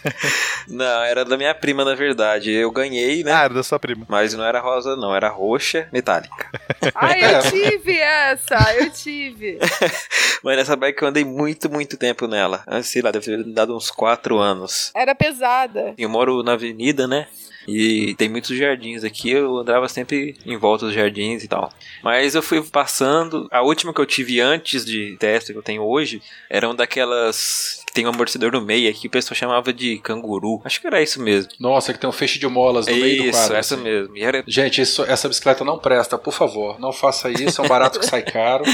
[0.67, 2.51] não, era da minha prima, na verdade.
[2.51, 3.31] Eu ganhei, né?
[3.31, 4.05] Ah, era da sua prima.
[4.09, 5.15] Mas não era rosa, não.
[5.15, 6.49] Era roxa, metálica.
[6.95, 8.75] ah, eu tive essa!
[8.75, 9.59] Eu tive!
[10.43, 12.63] Mas nessa bike eu andei muito, muito tempo nela.
[12.65, 14.91] Ah, sei lá, deve ter dado uns 4 anos.
[14.95, 15.93] Era pesada.
[15.97, 17.27] Eu moro na avenida, né?
[17.69, 21.71] E tem muitos jardins aqui, eu andava sempre em volta dos jardins e tal.
[22.03, 23.47] Mas eu fui passando.
[23.51, 27.83] A última que eu tive antes de teste que eu tenho hoje era uma daquelas
[27.89, 30.61] que tem um amortecedor no meio aqui, o pessoal chamava de canguru.
[30.63, 31.51] Acho que era isso mesmo.
[31.59, 33.39] Nossa, que tem um feixe de molas no isso, meio do quadro.
[33.39, 33.83] Isso, essa assim.
[33.83, 34.17] mesmo.
[34.17, 34.43] Era...
[34.47, 36.79] Gente, isso, essa bicicleta não presta, por favor.
[36.79, 38.63] Não faça isso, é um barato que sai caro.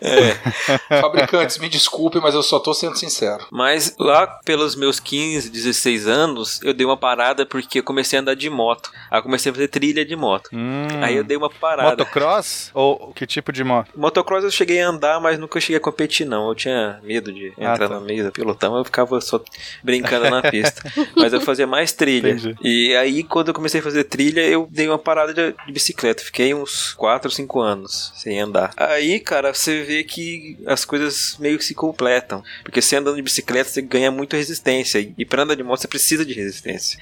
[0.00, 1.00] É.
[1.00, 3.46] Fabricantes, me desculpe, mas eu só tô sendo sincero.
[3.50, 8.22] Mas lá pelos meus 15, 16 anos, eu dei uma parada porque eu comecei a
[8.22, 8.90] andar andar de moto.
[9.10, 10.48] Aí eu comecei a fazer trilha de moto.
[10.52, 10.88] Hum.
[11.02, 11.90] Aí eu dei uma parada.
[11.90, 12.70] Motocross?
[12.74, 13.90] Ou que tipo de moto?
[13.94, 16.48] Motocross eu cheguei a andar, mas nunca cheguei a competir, não.
[16.48, 17.94] Eu tinha medo de Ah, entrar tá.
[17.94, 19.42] no meio do pelotão, eu ficava só
[19.82, 20.82] brincando na pista.
[21.16, 22.30] mas eu fazia mais trilha.
[22.30, 22.56] Entendi.
[22.62, 26.22] E aí, quando eu comecei a fazer trilha, eu dei uma parada de, de bicicleta.
[26.22, 28.72] Fiquei uns 4 ou 5 anos sem andar.
[28.76, 32.42] Aí, cara, você vê que as coisas meio que se completam.
[32.64, 35.12] Porque você andando de bicicleta, você ganha muita resistência.
[35.16, 36.98] E pra andar de moto, você precisa de resistência.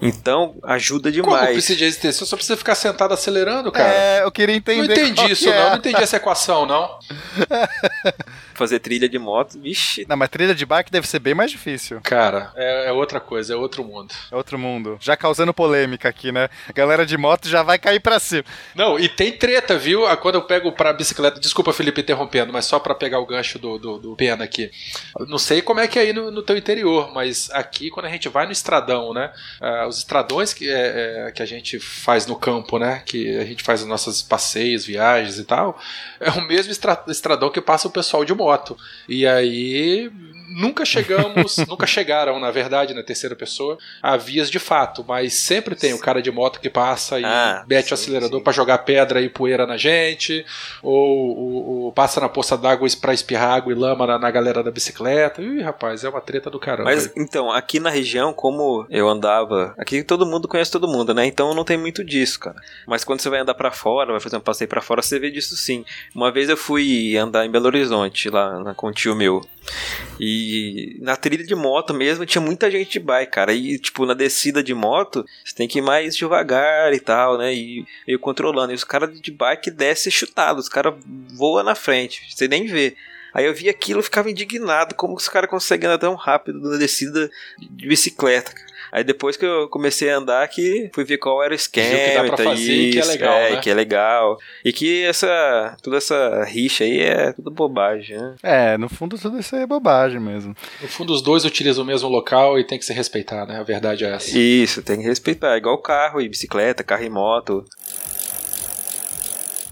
[0.00, 1.52] Então, ajuda Como demais.
[1.52, 2.18] precisa de resistência?
[2.20, 3.92] Você só precisa ficar sentado acelerando, cara.
[3.92, 4.88] É, eu queria entender.
[4.88, 5.58] não entendi isso, que é.
[5.62, 5.70] não.
[5.70, 6.98] Não entendi essa equação, não.
[8.54, 12.00] Fazer trilha de moto, vixe, Não, mas trilha de bike deve ser bem mais difícil.
[12.02, 14.14] Cara, é, é outra coisa, é outro mundo.
[14.30, 14.96] É outro mundo.
[15.00, 16.48] Já causando polêmica aqui, né?
[16.68, 18.44] A galera de moto já vai cair pra cima.
[18.74, 20.06] Não, e tem treta, viu?
[20.06, 21.40] Ah, Quando eu pego pra bicicleta.
[21.40, 24.70] Desculpa, Felipe, interrompendo, mas só pra pegar o gancho do, do, do Pena aqui.
[25.26, 28.10] Não sei como é que é aí no, no teu interior, mas aqui, quando a
[28.10, 29.32] gente vai no estradão, né?
[29.60, 33.02] ah, os estradões que, é, é, que a gente faz no campo, né?
[33.06, 35.78] Que a gente faz os nossos passeios, viagens e tal,
[36.20, 38.76] é o mesmo estra- estradão que passa o pessoal de moto.
[39.08, 40.10] E aí.
[40.48, 45.74] Nunca chegamos, nunca chegaram, na verdade, na terceira pessoa, a vias de fato, mas sempre
[45.74, 48.44] tem o cara de moto que passa e Ah, mete o sim, acelerador sim.
[48.44, 50.44] pra jogar pedra e poeira na gente,
[50.82, 54.62] ou, ou- ou passa na poça d'água pra espirrar água e lama na, na galera
[54.62, 55.40] da bicicleta.
[55.42, 56.84] Ih, rapaz, é uma treta do caramba.
[56.90, 61.24] Mas então, aqui na região, como eu andava, aqui todo mundo conhece todo mundo, né?
[61.26, 62.56] Então não tem muito disso, cara.
[62.86, 65.30] Mas quando você vai andar pra fora, vai fazer um passeio pra fora, você vê
[65.30, 65.84] disso sim.
[66.14, 69.40] Uma vez eu fui andar em Belo Horizonte, lá na, com tio meu.
[70.20, 73.52] E na trilha de moto mesmo tinha muita gente de bike, cara.
[73.52, 77.52] E tipo, na descida de moto, você tem que ir mais devagar e tal, né?
[77.54, 78.72] E meio controlando.
[78.72, 80.94] E os caras de bike descem chutados, os caras
[81.32, 82.96] voam na frente, você nem vê.
[83.32, 86.76] Aí eu vi aquilo e ficava indignado, como os caras conseguem andar tão rápido na
[86.76, 88.52] descida de bicicleta.
[88.52, 88.73] cara.
[88.94, 92.14] Aí depois que eu comecei a andar que fui ver qual era o esquema, que
[92.14, 93.60] dá pra e tal, fazer e que é isso, legal, é, né?
[93.60, 94.38] que é legal.
[94.64, 98.36] E que essa toda essa rixa aí é tudo bobagem, né?
[98.40, 100.54] É, no fundo tudo isso aí é bobagem mesmo.
[100.80, 103.58] No fundo, os dois utilizam o mesmo local e tem que se respeitar, né?
[103.58, 104.38] A verdade é essa.
[104.38, 107.64] Isso, tem que respeitar, igual carro e bicicleta, carro e moto.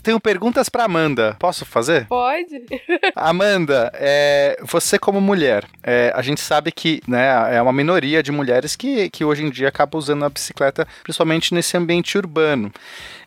[0.03, 1.37] Tenho perguntas pra Amanda.
[1.38, 2.07] Posso fazer?
[2.07, 2.62] Pode?
[3.15, 8.33] Amanda, é, você como mulher, é, a gente sabe que né, é uma minoria de
[8.33, 12.73] mulheres que, que hoje em dia acaba usando a bicicleta, principalmente nesse ambiente urbano.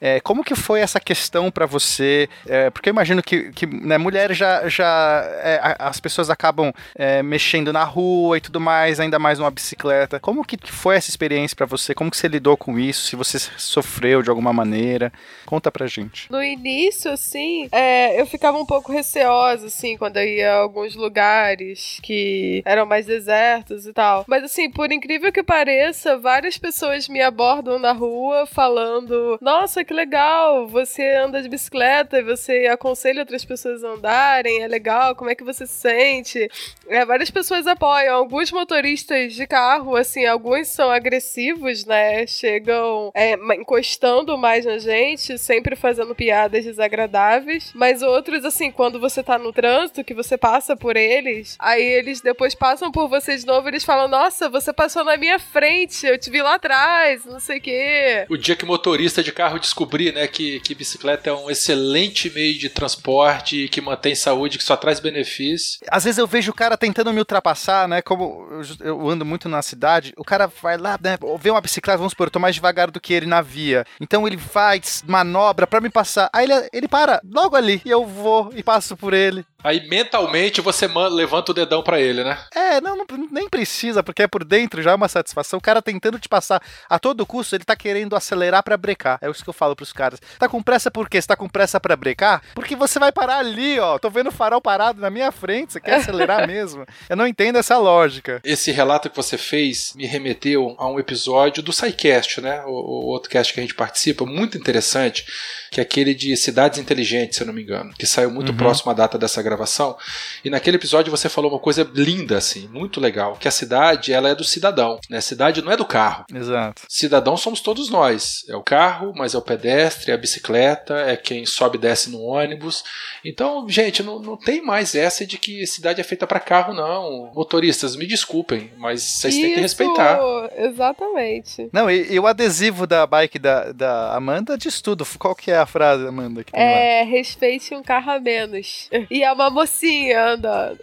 [0.01, 2.29] É, como que foi essa questão pra você?
[2.45, 7.23] É, porque eu imagino que, que né, mulher já, já é, as pessoas acabam é,
[7.23, 10.19] mexendo na rua e tudo mais, ainda mais numa bicicleta.
[10.19, 11.93] Como que foi essa experiência pra você?
[11.93, 13.07] Como que você lidou com isso?
[13.07, 15.11] Se você sofreu de alguma maneira?
[15.45, 16.29] Conta pra gente.
[16.31, 16.64] No início,
[17.10, 22.62] assim, é, eu ficava um pouco receosa, assim, quando eu ia a alguns lugares que
[22.65, 24.25] eram mais desertos e tal.
[24.28, 29.93] Mas, assim, por incrível que pareça, várias pessoas me abordam na rua falando: Nossa, que
[29.93, 35.30] legal, você anda de bicicleta e você aconselha outras pessoas a andarem, é legal, como
[35.30, 36.49] é que você se sente?
[36.88, 38.15] É, várias pessoas apoiam.
[38.15, 42.25] Alguns motoristas de carro, assim, alguns são agressivos, né?
[42.28, 46.15] Chegam é, encostando mais na gente, sempre fazendo
[46.55, 47.71] piadas desagradáveis.
[47.73, 52.21] Mas outros, assim, quando você tá no trânsito, que você passa por eles, aí eles
[52.21, 56.17] depois passam por você de novo, eles falam: Nossa, você passou na minha frente, eu
[56.17, 58.25] te vi lá atrás, não sei o quê.
[58.29, 62.57] O dia que motorista de carro descobrir, né, que, que bicicleta é um excelente meio
[62.57, 65.79] de transporte, que mantém saúde, que só traz benefício.
[65.89, 68.01] Às vezes eu vejo o cara tentando me ultrapassar, né?
[68.01, 71.17] Como eu, eu ando muito na cidade, o cara vai lá, né?
[71.39, 73.85] Vê uma bicicleta, vamos supor, eu tô mais devagar do que ele na via.
[73.99, 76.29] Então ele faz manobra pra me passar.
[76.33, 79.45] Aí ele, ele para logo ali e eu vou e passo por ele.
[79.63, 82.38] Aí mentalmente você levanta o dedão pra ele, né?
[82.53, 85.58] É, não, não- nem precisa, porque é por dentro já é uma satisfação.
[85.58, 89.17] O cara tentando te passar a todo custo, ele tá querendo acelerar pra brecar.
[89.21, 90.19] É isso que eu falo pros caras.
[90.38, 91.19] Tá com pressa por quê?
[91.19, 92.43] Você tá com pressa pra brecar?
[92.53, 93.97] Porque você vai parar ali, ó.
[93.97, 96.86] Tô vendo o farol parado na minha frente, você quer acelerar mesmo?
[97.10, 98.39] Eu não entendo essa lógica.
[98.43, 102.62] Esse relato que você fez me remeteu a um episódio do SciCast, né?
[102.65, 105.25] O, o outro cast que a gente participa, muito interessante,
[105.71, 108.57] que é aquele de cidades inteligentes, se eu não me engano, que saiu muito Uhum.
[108.57, 109.97] próximo à data dessa gravação.
[110.43, 114.29] E naquele episódio você falou uma coisa linda, assim, muito legal, que a cidade ela
[114.29, 115.17] é do cidadão, né?
[115.17, 116.25] A cidade não é do carro.
[116.33, 116.81] Exato.
[116.87, 118.43] Cidadão somos todos nós.
[118.49, 122.09] É o carro, mas é o pedestre, é a bicicleta, é quem sobe e desce
[122.09, 122.83] no ônibus.
[123.23, 127.31] Então, gente, não, não tem mais essa de que cidade é feita para carro, não.
[127.33, 130.19] Motoristas, me desculpem, mas vocês têm que Isso, respeitar.
[130.57, 131.69] Exatamente.
[131.71, 135.05] Não, e, e o adesivo da bike da, da Amanda diz tudo.
[135.17, 136.24] Qual que é a frase, Amanda?
[136.25, 136.43] Amanda?
[136.43, 136.67] Que tem lá?
[136.69, 138.89] É, respeite um carro a menos.
[139.09, 140.79] E é uma mocinha andando.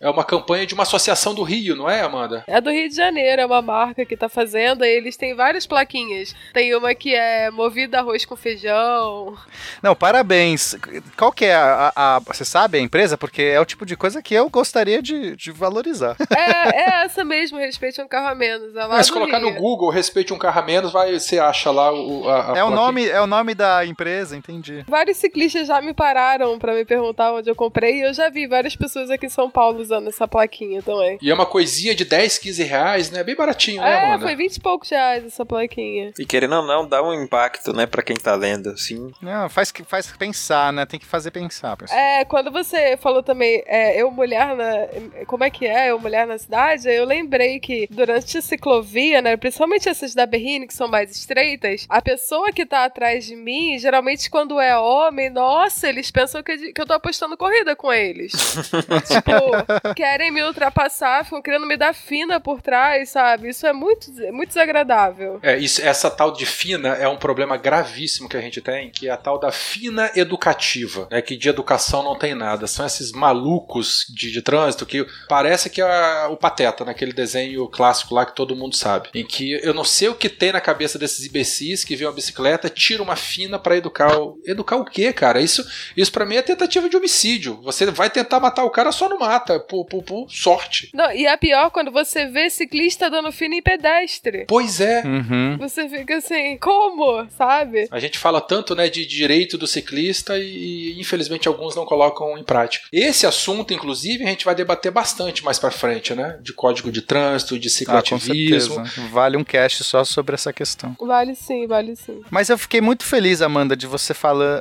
[0.00, 2.44] É uma campanha de uma associação do Rio, não é, Amanda?
[2.46, 4.84] É do Rio de Janeiro, é uma marca que tá fazendo.
[4.84, 6.34] e Eles têm várias plaquinhas.
[6.52, 9.36] Tem uma que é movida arroz com feijão.
[9.82, 10.76] Não, parabéns.
[11.16, 13.16] Qual que é a, a- a- Você sabe a empresa?
[13.18, 16.16] Porque é o tipo de coisa que eu gostaria de, de valorizar.
[16.30, 18.74] É, é essa mesmo, respeite um carro a menos.
[18.74, 19.60] É lá Mas se colocar no Rio.
[19.60, 22.70] Google, respeite um carro a menos, vai, você acha lá o, a, a É o,
[22.70, 24.81] nome, é o nome da empresa, entendi.
[24.86, 27.96] Vários ciclistas já me pararam pra me perguntar onde eu comprei.
[27.98, 31.18] E eu já vi várias pessoas aqui em São Paulo usando essa plaquinha também.
[31.20, 33.22] E é uma coisinha de 10, 15 reais, né?
[33.22, 34.26] Bem baratinho, né, É, Amanda?
[34.26, 36.12] foi 20 e poucos reais essa plaquinha.
[36.18, 39.10] E querendo ou não, dá um impacto, né, pra quem tá lendo, assim.
[39.20, 40.86] Não, faz, que- faz pensar, né?
[40.86, 41.98] Tem que fazer pensar, pessoal.
[41.98, 45.24] É, quando você falou também, é, eu mulher na.
[45.26, 45.90] Como é que é?
[45.90, 49.36] Eu mulher na cidade, eu lembrei que durante a ciclovia, né?
[49.36, 53.78] Principalmente essas da Berrine, que são mais estreitas, a pessoa que tá atrás de mim,
[53.78, 58.32] geralmente quando é homem, nossa, eles pensam que, que eu tô apostando corrida com eles.
[59.06, 63.48] tipo, querem me ultrapassar, ficam querendo me dar fina por trás, sabe?
[63.48, 65.40] Isso é muito, muito desagradável.
[65.42, 69.08] É, isso, essa tal de fina é um problema gravíssimo que a gente tem, que
[69.08, 72.66] é a tal da fina educativa, né, que de educação não tem nada.
[72.66, 78.14] São esses malucos de, de trânsito que parece que é o Pateta, naquele desenho clássico
[78.14, 79.08] lá que todo mundo sabe.
[79.14, 82.12] Em que eu não sei o que tem na cabeça desses imbecis que vê uma
[82.12, 84.38] bicicleta, tira uma fina pra educar o...
[84.52, 85.40] Educar o quê, cara?
[85.40, 85.64] Isso,
[85.96, 87.60] isso para mim é tentativa de homicídio.
[87.62, 90.90] Você vai tentar matar o cara, só não mata, por, por, por sorte.
[90.94, 94.44] Não, e é pior quando você vê ciclista dando fina em pedestre.
[94.48, 95.02] Pois é.
[95.04, 95.56] Uhum.
[95.58, 97.26] Você fica assim, como?
[97.36, 97.88] Sabe?
[97.90, 102.44] A gente fala tanto né, de direito do ciclista e, infelizmente, alguns não colocam em
[102.44, 102.86] prática.
[102.92, 106.38] Esse assunto, inclusive, a gente vai debater bastante mais pra frente, né?
[106.42, 108.74] De código de trânsito, de Ah, com cicloativismo.
[108.86, 109.08] certeza.
[109.08, 110.96] Vale um cast só sobre essa questão.
[111.00, 112.20] Vale sim, vale sim.
[112.30, 114.12] Mas eu fiquei muito feliz, Amanda, de você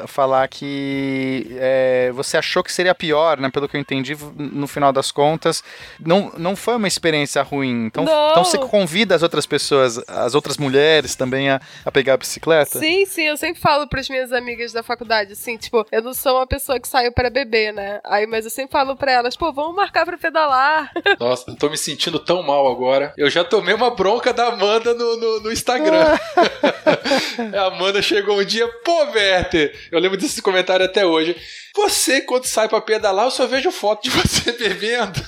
[0.07, 3.49] fala, falar que é, você achou que seria pior, né?
[3.49, 5.63] Pelo que eu entendi, no final das contas,
[5.99, 7.85] não, não foi uma experiência ruim.
[7.85, 8.31] Então, Não.
[8.31, 12.79] então você convida as outras pessoas, as outras mulheres também a, a pegar a bicicleta?
[12.79, 16.37] Sim, sim, eu sempre falo pras minhas amigas da faculdade, assim, tipo, eu não sou
[16.37, 17.99] uma pessoa que saiu pra beber, né?
[18.03, 20.91] Aí, mas eu sempre falo pra elas, pô, vamos marcar pra pedalar.
[21.19, 23.13] Nossa, eu tô me sentindo tão mal agora.
[23.17, 26.17] Eu já tomei uma bronca da Amanda no, no, no Instagram.
[27.57, 31.35] a Amanda chegou um dia, pô, Werther, eu lembro desse comentário até hoje.
[31.75, 35.21] Você, quando sai pra pedalar, eu só vejo foto de você bebendo.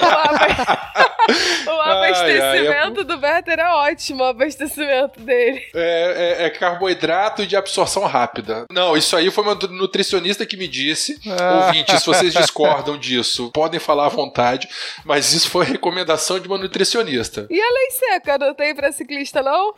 [0.00, 0.44] O, aba-
[1.66, 5.62] o Ai, ai, abastecimento do Werther é ótimo, o abastecimento dele.
[5.74, 8.64] É, é- é carboidrato de absorção rápida.
[8.70, 11.18] Não, isso aí foi uma nutricionista que me disse.
[11.28, 11.66] Ah.
[11.66, 14.68] Ouvintes, se vocês discordam disso, podem falar à vontade,
[15.04, 17.46] mas isso foi recomendação de uma nutricionista.
[17.50, 19.74] E a lei seca, não tem pra ciclista, não?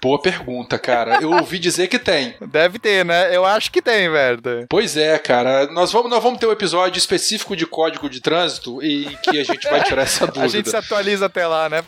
[0.00, 1.18] Boa pergunta, cara.
[1.20, 2.34] Eu ouvi dizer que tem.
[2.40, 3.34] Deve ter, né?
[3.34, 4.66] Eu acho que tem, Werther.
[4.68, 5.66] Pois é, cara.
[5.72, 9.44] Nós vamos, nós vamos ter um episódio específico de código de trânsito em que a
[9.44, 10.44] gente vai tirar essa dúvida.
[10.46, 11.82] A gente se atualiza até lá, né?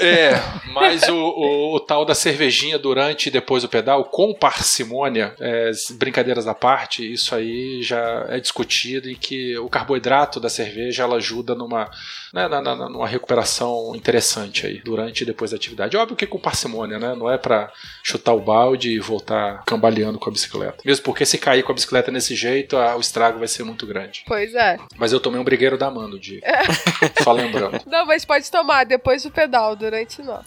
[0.00, 0.32] É,
[0.72, 5.70] mas o, o- o tal da cervejinha durante e depois do pedal, com parcimônia, é,
[5.92, 11.16] brincadeiras à parte, isso aí já é discutido e que o carboidrato da cerveja ela
[11.16, 11.90] ajuda numa,
[12.32, 15.96] né, na- na- numa recuperação interessante aí, durante e depois da atividade.
[15.96, 17.14] Óbvio que com parcimônia, né?
[17.14, 20.82] Não é pra chutar o balde e voltar cambaleando com a bicicleta.
[20.84, 23.86] Mesmo porque se cair com a bicicleta desse jeito, a- o estrago vai ser muito
[23.86, 24.24] grande.
[24.26, 24.78] Pois é.
[24.96, 26.40] Mas eu tomei um brigueiro da Mano, de...
[27.22, 27.80] só lembrando.
[27.86, 30.42] Não, mas pode tomar depois do pedal, durante não.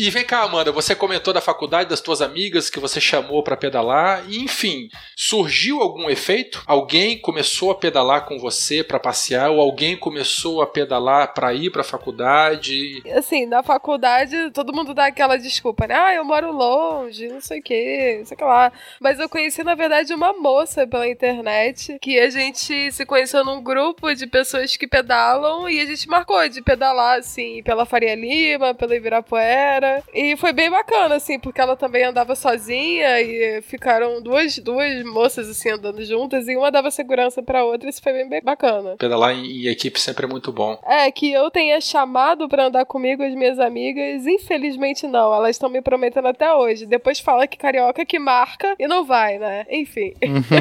[0.00, 3.56] E vem cá, Amanda, você comentou da faculdade das tuas amigas que você chamou pra
[3.56, 6.62] pedalar, e enfim, surgiu algum efeito?
[6.68, 11.70] Alguém começou a pedalar com você pra passear ou alguém começou a pedalar pra ir
[11.70, 13.02] pra faculdade?
[13.12, 15.96] Assim, na faculdade, todo mundo dá aquela desculpa, né?
[15.96, 18.72] Ah, eu moro longe, não sei o que, não sei o que lá.
[19.00, 23.60] Mas eu conheci, na verdade, uma moça pela internet que a gente se conheceu num
[23.60, 28.74] grupo de pessoas que pedalam e a gente marcou de pedalar, assim, pela Faria Lima,
[28.74, 29.87] pela Ibirapuera.
[30.14, 35.48] E foi bem bacana, assim, porque ela também andava sozinha e ficaram duas, duas moças,
[35.48, 37.88] assim, andando juntas e uma dava segurança pra outra.
[37.88, 38.96] Isso foi bem, bem bacana.
[38.96, 40.78] Pedalar em, em equipe sempre é muito bom.
[40.84, 45.32] É, que eu tenha chamado pra andar comigo as minhas amigas, infelizmente não.
[45.34, 46.86] Elas estão me prometendo até hoje.
[46.86, 49.66] Depois fala que carioca que marca e não vai, né?
[49.70, 50.14] Enfim.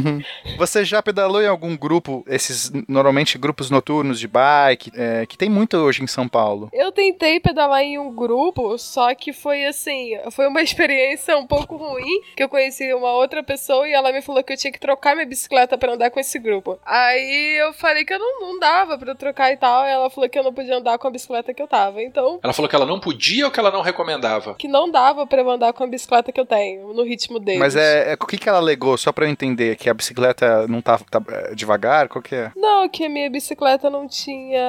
[0.57, 5.49] Você já pedalou em algum grupo, esses normalmente grupos noturnos de bike, é, que tem
[5.49, 6.69] muito hoje em São Paulo?
[6.73, 11.75] Eu tentei pedalar em um grupo, só que foi assim, foi uma experiência um pouco
[11.75, 14.79] ruim, que eu conheci uma outra pessoa e ela me falou que eu tinha que
[14.79, 16.79] trocar minha bicicleta para andar com esse grupo.
[16.85, 20.29] Aí eu falei que eu não, não dava para trocar e tal, e ela falou
[20.29, 22.01] que eu não podia andar com a bicicleta que eu tava.
[22.01, 24.55] Então, Ela falou que ela não podia ou que ela não recomendava?
[24.55, 27.59] que não dava para eu andar com a bicicleta que eu tenho, no ritmo deles.
[27.59, 30.67] Mas é, é- o que, que ela alegou, só pra eu entender, que a bicicleta
[30.67, 32.07] não tá, tá, é, devagar?
[32.07, 32.51] Qual que é?
[32.55, 34.61] Não, que a minha bicicleta não tinha.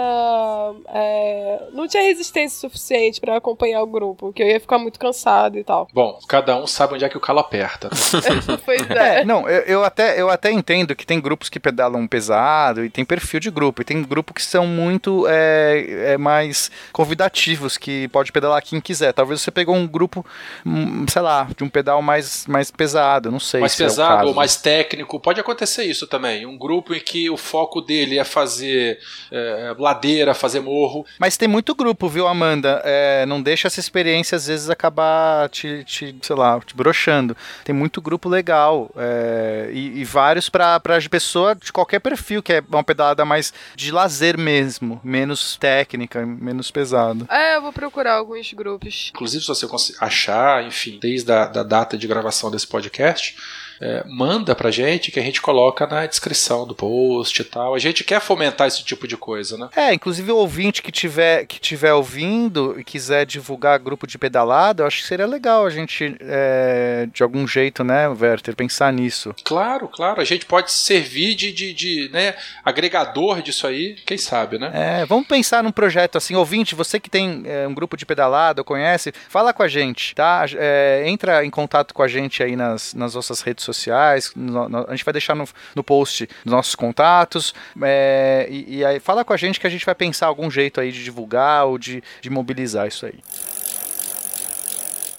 [0.89, 5.59] é, não tinha resistência suficiente pra acompanhar o grupo, que eu ia ficar muito cansado
[5.59, 5.89] e tal.
[5.93, 7.91] Bom, cada um sabe onde é que o calo aperta.
[8.65, 9.25] pois É, é.
[9.25, 13.05] não, eu, eu até, eu até entendo que tem grupos que pedalam pesado e tem
[13.05, 18.31] perfil de grupo, e tem grupo que são muito é, é, mais convidativos, que pode
[18.31, 19.13] pedalar quem quiser.
[19.13, 20.25] Talvez você pegou um grupo,
[20.65, 23.89] hum, sei lá, de um pedal mais, mais pesado, não sei mais se é o
[23.89, 24.29] pesado caso.
[24.29, 25.19] ou mais técnico.
[25.19, 26.47] Pode acontecer isso também.
[26.47, 29.01] Um grupo em que o foco dele é fazer
[29.33, 31.05] é, ladeira, fazer morro.
[31.19, 32.81] Mas tem muito grupo, viu, Amanda?
[32.85, 37.37] É, não deixa essa experiência, às vezes, acabar te, te sei lá, te broxando.
[37.65, 38.91] Tem muito grupo legal.
[38.97, 43.53] é, e, e vários pra, pra pessoa de qualquer perfil, que é uma pedalada mais
[43.75, 45.01] de lazer mesmo.
[45.03, 47.27] Menos técnica, menos pesado.
[47.31, 49.11] É, eu vou procurar alguns grupos.
[49.15, 53.37] Inclusive, se você achar, enfim, desde a da data de gravação desse podcast,
[53.81, 57.75] é, manda pra gente que a gente coloca na descrição do post e tal.
[57.75, 59.69] A gente quer fomentar esse tipo de coisa, né?
[59.77, 64.83] É, inclusive o ouvinte que tiver, que tiver ouvindo e quiser divulgar grupo de pedalada,
[64.83, 69.35] eu acho que seria legal a gente, é, de algum jeito, né, Werther, pensar nisso.
[69.45, 70.21] Claro, claro.
[70.21, 74.71] A gente pode servir de, de, de, né, agregador disso aí, quem sabe, né?
[74.75, 78.65] É, vamos pensar num projeto assim, ouvinte, você que tem é, um grupo de pedalada
[78.65, 80.45] conhece, fala com a gente, tá?
[80.57, 84.87] É, entra em contato com a gente aí nas, nas nossas redes sociais, no- no-
[84.89, 89.25] a gente vai deixar no, no post os nossos contatos, é, e, e aí fala
[89.25, 92.03] com a gente que a gente vai pensar algum jeito aí de divulgar ou de,
[92.21, 93.15] de mobilizar isso aí.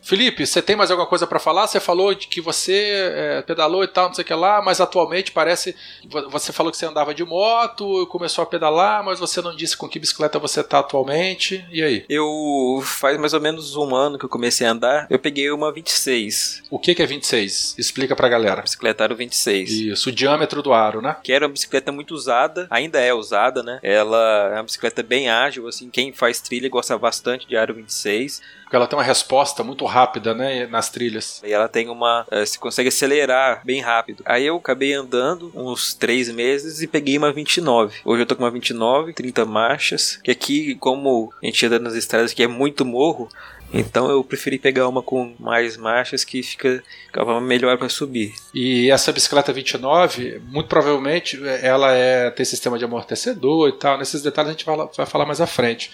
[0.10, 1.68] Felipe, você tem mais alguma coisa pra falar?
[1.68, 2.74] Você falou de que você
[3.16, 5.76] é, pedalou e tal, não sei o que lá, mas atualmente parece.
[6.10, 9.78] vo- Você falou que você andava de moto, começou a pedalar, mas você não disse
[9.78, 11.64] com que bicicleta você tá atualmente.
[11.72, 12.06] E aí?
[12.10, 15.06] Eu faz mais ou menos um ano que eu comecei a andar.
[15.12, 17.76] Eu peguei uma 26, O que, que é 26?
[17.78, 18.64] Explica pra galera.
[18.64, 19.70] bicicleta aro 26.
[19.72, 21.18] Isso, o diâmetro do aro, né?
[21.24, 23.80] Que era uma bicicleta muito usada, ainda é usada, né?
[23.84, 25.88] Ela é uma bicicleta bem ágil, assim.
[25.92, 28.42] Quem faz trilha gosta bastante de aro 26.
[28.70, 31.42] Porque ela tem uma resposta muito rápida, né, nas trilhas.
[31.44, 32.24] E ela tem uma.
[32.30, 34.22] eh, Você consegue acelerar bem rápido.
[34.28, 37.98] Aí eu acabei andando uns três meses e peguei uma 29.
[38.06, 40.20] Hoje eu tô com uma 29, 30 marchas.
[40.24, 43.28] Que aqui, como a gente anda nas estradas que é muito morro.
[43.74, 48.34] Então eu preferi pegar uma com mais marchas que fica ficava melhor para subir.
[48.54, 53.98] E essa bicicleta 29, muito provavelmente, ela é, tem sistema de amortecedor e tal.
[53.98, 55.92] Nesses detalhes a gente vai, vai falar mais à frente.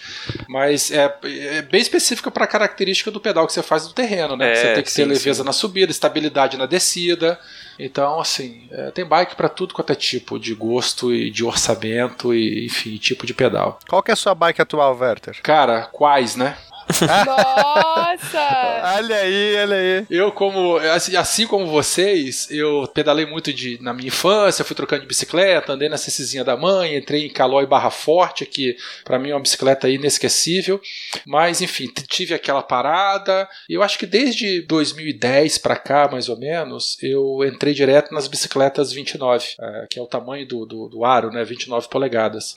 [0.48, 4.36] Mas é, é bem específica para a característica do pedal que você faz no terreno,
[4.36, 4.52] né?
[4.52, 5.46] É, você tem que ter sim, leveza sim.
[5.46, 7.38] na subida, estabilidade na descida.
[7.78, 12.34] Então, assim, é, tem bike para tudo quanto é tipo de gosto e de orçamento
[12.34, 13.78] e, enfim, tipo de pedal.
[13.88, 15.40] Qual que é a sua bike atual, Werther?
[15.42, 16.56] Cara, quais, né?
[17.26, 18.76] Nossa!
[18.96, 20.06] olha aí, olha aí.
[20.08, 25.02] Eu, como assim, assim como vocês, eu pedalei muito de, na minha infância, fui trocando
[25.02, 29.30] de bicicleta, andei na CCzinha da mãe, entrei em Calói Barra Forte, que para mim
[29.30, 30.80] é uma bicicleta inesquecível.
[31.26, 33.48] Mas, enfim, tive aquela parada.
[33.68, 38.28] E eu acho que desde 2010 para cá, mais ou menos, eu entrei direto nas
[38.28, 41.44] bicicletas 29, eh, que é o tamanho do, do, do aro, né?
[41.44, 42.54] 29 polegadas.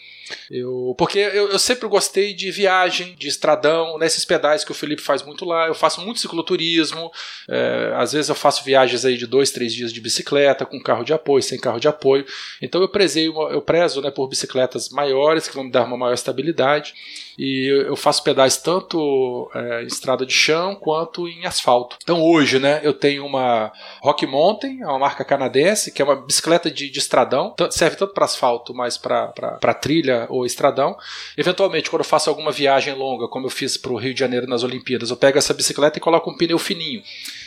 [0.49, 5.01] Eu, porque eu, eu sempre gostei de viagem, de estradão, nesses pedais que o Felipe
[5.01, 5.67] faz muito lá.
[5.67, 7.12] Eu faço muito cicloturismo,
[7.47, 11.03] é, às vezes eu faço viagens aí de dois, três dias de bicicleta, com carro
[11.03, 12.25] de apoio, sem carro de apoio.
[12.62, 16.13] Então eu prezei, eu prezo né, por bicicletas maiores, que vão me dar uma maior
[16.13, 16.93] estabilidade.
[17.39, 21.97] E eu- faço pedais tanto é, em estrada de chão quanto em asfalto.
[22.04, 23.71] Então hoje, né, eu tenho uma
[24.02, 28.13] Rock Mountain, é uma marca canadense, que é uma bicicleta de, de estradão, serve tanto
[28.13, 30.97] para asfalto, mas para trilha ou estradão.
[31.38, 34.47] Eventualmente, quando eu faço alguma viagem longa, como eu fiz para o Rio de Janeiro
[34.47, 37.02] nas Olimpíadas, eu pego essa bicicleta e coloco um pneu fininho.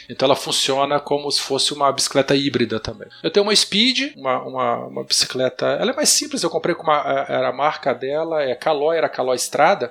[0.08, 3.08] Então ela funciona como se fosse uma bicicleta híbrida também.
[3.22, 5.66] Eu tenho uma Speed, uma, uma, uma bicicleta.
[5.66, 7.26] Ela é mais simples, eu comprei com uma.
[7.28, 9.90] Era a marca dela, é Caloi, era Caloi Estrada.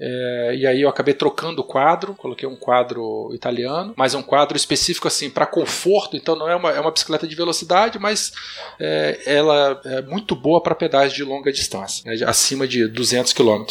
[0.00, 4.22] É, e aí eu acabei trocando o quadro, coloquei um quadro italiano, mas é um
[4.22, 8.32] quadro específico assim para conforto, então não é uma, é uma bicicleta de velocidade, mas
[8.80, 13.64] é, ela é muito boa para pedais de longa distância, né, acima de 200 km.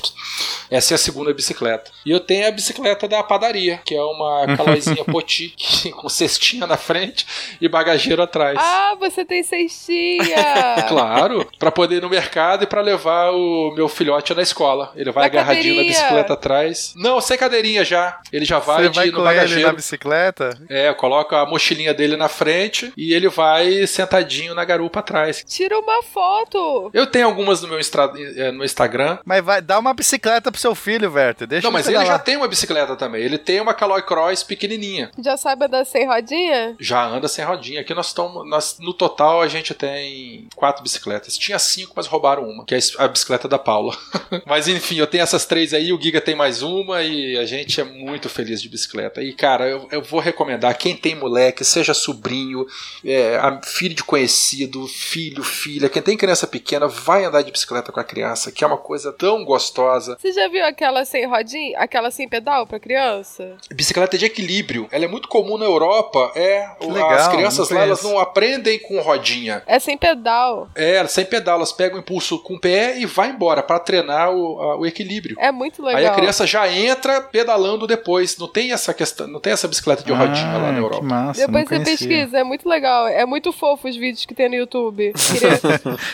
[0.70, 1.92] Essa é a segunda bicicleta.
[2.06, 5.54] E eu tenho a bicicleta da padaria, que é uma calóizinha poti
[6.00, 7.26] com cestinha na frente
[7.60, 8.58] e bagageiro atrás.
[8.60, 10.22] Ah, você tem cestinha!
[10.92, 14.92] Claro, para poder ir no mercado e para levar o meu filhote na escola.
[14.96, 16.21] Ele vai Na agarradinho na cadeirinha.
[16.22, 16.94] Bicicleta atrás.
[16.96, 18.20] Não, sem cadeirinha já.
[18.32, 19.68] Ele já vai, Você de, vai no com ele bagageiro.
[19.68, 20.58] na bicicleta?
[20.70, 25.44] É, coloca a mochilinha dele na frente e ele vai sentadinho na garupa atrás.
[25.48, 26.90] Tira uma foto.
[26.94, 29.18] Eu tenho algumas no meu instra- eh, no Instagram.
[29.26, 31.48] Mas vai dar uma bicicleta pro seu filho, Werther.
[31.48, 32.20] Deixa Não, mas ele já lá.
[32.20, 33.22] tem uma bicicleta também.
[33.24, 35.12] Ele tem uma Caloi Cross pequenininha.
[35.20, 36.76] Já sabe andar sem rodinha?
[36.80, 37.82] Já anda sem rodinha.
[37.82, 38.48] Aqui nós estamos.
[38.50, 41.38] Nós, no total a gente tem quatro bicicletas.
[41.38, 43.96] Tinha cinco, mas roubaram uma, que é a bicicleta da Paula.
[44.46, 47.80] mas enfim, eu tenho essas três aí, o Giga tem mais uma e a gente
[47.80, 49.22] é muito feliz de bicicleta.
[49.22, 52.66] E cara, eu, eu vou recomendar: quem tem moleque, seja sobrinho,
[53.06, 58.00] é, filho de conhecido, filho, filha, quem tem criança pequena, vai andar de bicicleta com
[58.00, 60.18] a criança, que é uma coisa tão gostosa.
[60.20, 61.78] Você já viu aquela sem rodinha?
[61.78, 63.56] Aquela sem pedal pra criança?
[63.74, 64.88] Bicicleta de equilíbrio.
[64.92, 66.32] Ela é muito comum na Europa.
[66.36, 69.64] É, o- legal, as crianças lá elas não aprendem com rodinha.
[69.68, 70.70] É sem pedal.
[70.76, 74.32] É, sem pedal, elas pegam o impulso com o pé e vai embora para treinar
[74.32, 75.36] o, a- o equilíbrio.
[75.40, 75.91] É muito legal.
[75.98, 78.38] Aí a criança já entra pedalando depois.
[78.38, 81.04] Não tem essa questão, não tem essa bicicleta de rodinha lá Ah, na Que Europa.
[81.04, 82.08] massa, Depois você conhecia.
[82.08, 83.08] pesquisa, é muito legal.
[83.08, 85.14] É muito fofo os vídeos que tem no YouTube.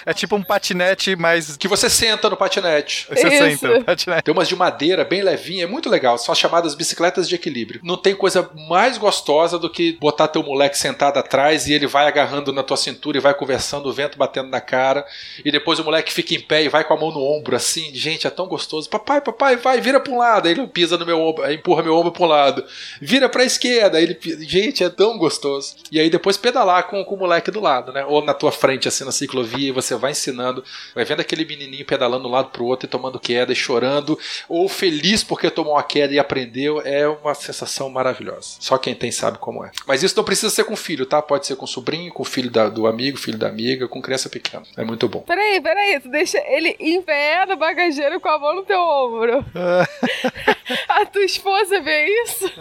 [0.05, 3.07] É tipo um patinete, mas Que você senta no patinete.
[3.09, 3.59] você Isso.
[3.59, 4.23] senta, um patinete.
[4.23, 6.17] Tem umas de madeira bem levinha, é muito legal.
[6.17, 7.79] São as chamadas bicicletas de equilíbrio.
[7.83, 12.07] Não tem coisa mais gostosa do que botar teu moleque sentado atrás e ele vai
[12.07, 15.05] agarrando na tua cintura e vai conversando, o vento batendo na cara.
[15.43, 17.91] E depois o moleque fica em pé e vai com a mão no ombro, assim.
[17.93, 18.89] Gente, é tão gostoso.
[18.89, 20.47] Papai, papai, vai, vira pra um lado.
[20.47, 22.63] Aí ele pisa no meu ombro, empurra meu ombro pra um lado.
[23.01, 23.97] Vira pra esquerda.
[23.97, 25.75] Aí ele, gente, é tão gostoso.
[25.91, 28.05] E aí depois pedalar com, com o moleque do lado, né?
[28.05, 30.63] Ou na tua frente, assim, na ciclovia, e você vai ensinando,
[30.95, 34.17] vai vendo aquele menininho pedalando de um lado pro outro e tomando queda e chorando,
[34.47, 38.55] ou feliz porque tomou uma queda e aprendeu, é uma sensação maravilhosa.
[38.59, 39.71] Só quem tem sabe como é.
[39.85, 41.21] Mas isso não precisa ser com filho, tá?
[41.21, 44.63] Pode ser com sobrinho, com filho da- do amigo, filho da amiga, com criança pequena.
[44.77, 45.19] É muito bom.
[45.21, 49.45] Peraí, peraí, tu deixa ele em pé no bagageiro com a mão no teu ombro.
[50.89, 52.51] a tua esposa vê isso?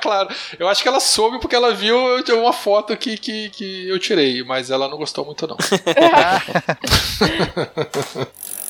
[0.00, 0.28] claro,
[0.58, 1.96] eu acho que ela soube porque ela viu
[2.34, 5.56] uma foto que, que, que eu tirei, mas ela não gostou muito, não.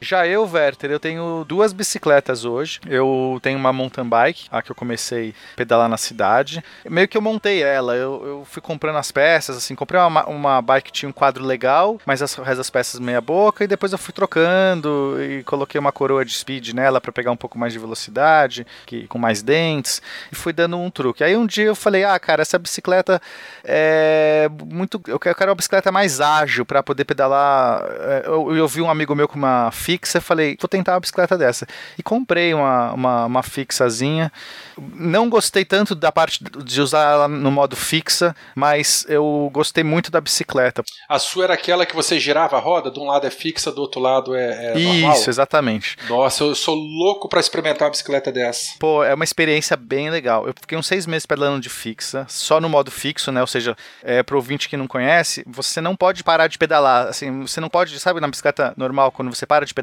[0.00, 2.80] Já eu, Werther, eu tenho duas bicicletas hoje.
[2.86, 6.64] Eu tenho uma mountain bike, a que eu comecei a pedalar na cidade.
[6.88, 10.62] Meio que eu montei ela, eu, eu fui comprando as peças, assim, comprei uma, uma
[10.62, 13.98] bike que tinha um quadro legal, mas as, das peças meia boca, e depois eu
[13.98, 17.78] fui trocando e coloquei uma coroa de speed nela para pegar um pouco mais de
[17.78, 20.00] velocidade, que, com mais dentes,
[20.32, 21.22] e fui dando um truque.
[21.22, 23.20] Aí um dia eu falei, ah, cara, essa bicicleta
[23.64, 25.00] é muito.
[25.06, 27.82] Eu quero eu quero uma bicicleta mais ágil para poder pedalar.
[27.84, 31.00] É, Eu, eu vi um amigo meu com uma fixa e falei, vou tentar uma
[31.00, 31.66] bicicleta dessa.
[31.98, 34.30] E comprei uma, uma, uma fixazinha.
[34.78, 40.10] Não gostei tanto da parte de usar ela no modo fixa, mas eu gostei muito
[40.10, 40.84] da bicicleta.
[41.08, 43.80] A sua era aquela que você girava a roda, de um lado é fixa, do
[43.80, 45.16] outro lado é, é normal?
[45.16, 45.96] Isso, exatamente.
[46.08, 48.74] Nossa, eu sou louco pra experimentar uma bicicleta dessa.
[48.78, 50.46] Pô, é uma experiência bem legal.
[50.46, 53.40] Eu fiquei uns seis meses pedalando de fixa, só no modo fixo, né?
[53.40, 57.08] Ou seja, é, pro ouvinte que não conhece, você não pode parar de pedalar.
[57.08, 59.79] Assim, você não pode, sabe, na bicicleta normal, quando você para de pedalar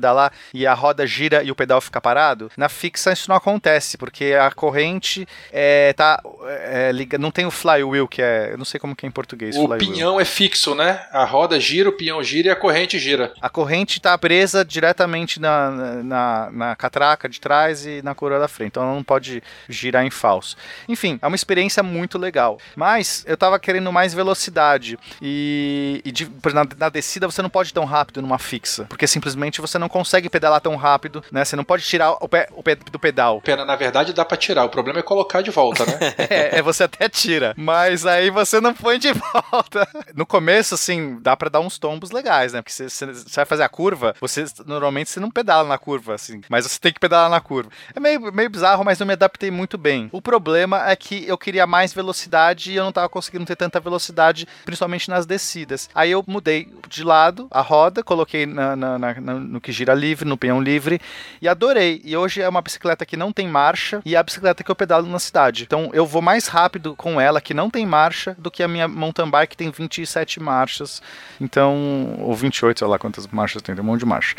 [0.53, 2.51] e a roda gira e o pedal fica parado?
[2.57, 7.51] Na fixa isso não acontece, porque a corrente é, tá, é, liga, não tem o
[7.51, 8.49] flywheel, que é.
[8.51, 9.55] Eu não sei como que é em português.
[9.55, 9.77] O flywheel.
[9.79, 11.05] pinhão é fixo, né?
[11.11, 13.33] A roda gira, o pinhão gira e a corrente gira.
[13.41, 15.71] A corrente está presa diretamente na,
[16.03, 20.05] na, na catraca de trás e na coroa da frente, então ela não pode girar
[20.05, 20.55] em falso.
[20.87, 22.57] Enfim, é uma experiência muito legal.
[22.75, 27.69] Mas eu tava querendo mais velocidade e, e de- na, na descida você não pode
[27.69, 31.43] ir tão rápido numa fixa, porque simplesmente você não consegue pedalar tão rápido, né?
[31.45, 33.41] Você não pode tirar o pé, o pé do pedal.
[33.41, 34.65] Pena, na verdade dá pra tirar.
[34.65, 35.97] O problema é colocar de volta, né?
[36.29, 39.11] É, é, você até tira, mas aí você não põe de
[39.51, 39.87] volta.
[40.15, 42.61] No começo, assim, dá pra dar uns tombos legais, né?
[42.61, 46.41] Porque você, você- vai fazer a curva, você normalmente você não pedala na curva, assim,
[46.49, 47.69] mas você tem que pedalar na curva.
[47.95, 50.09] É meio, meio bizarro, mas eu me adaptei muito bem.
[50.11, 53.79] O problema é que eu queria mais velocidade e eu não tava conseguindo ter tanta
[53.79, 55.89] velocidade, principalmente nas descidas.
[55.93, 60.27] Aí eu mudei de lado a roda, coloquei na- na- na- no que gira livre,
[60.27, 60.99] no pinhão livre,
[61.41, 62.01] e adorei.
[62.03, 64.75] E hoje é uma bicicleta que não tem marcha e é a bicicleta que eu
[64.75, 65.63] pedalo na cidade.
[65.63, 68.87] Então eu vou mais rápido com ela, que não tem marcha, do que a minha
[68.87, 71.01] mountain bike, que tem 27 marchas.
[71.39, 74.35] Então, ou 28, sei lá quantas marchas tem, tem um monte de marcha.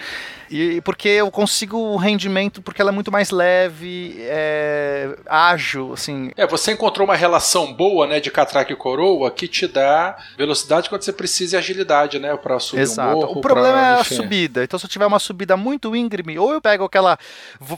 [0.51, 6.31] E porque eu consigo o rendimento, porque ela é muito mais leve, é, ágil, assim.
[6.37, 10.89] É, você encontrou uma relação boa, né, de catraca e coroa que te dá velocidade
[10.89, 13.17] quando você precisa e agilidade, né, pra subir Exato.
[13.17, 13.39] um morro.
[13.39, 14.17] o problema pra, é a enfim.
[14.17, 14.65] subida.
[14.65, 17.19] Então, se eu tiver uma subida muito íngreme, ou eu pego aquela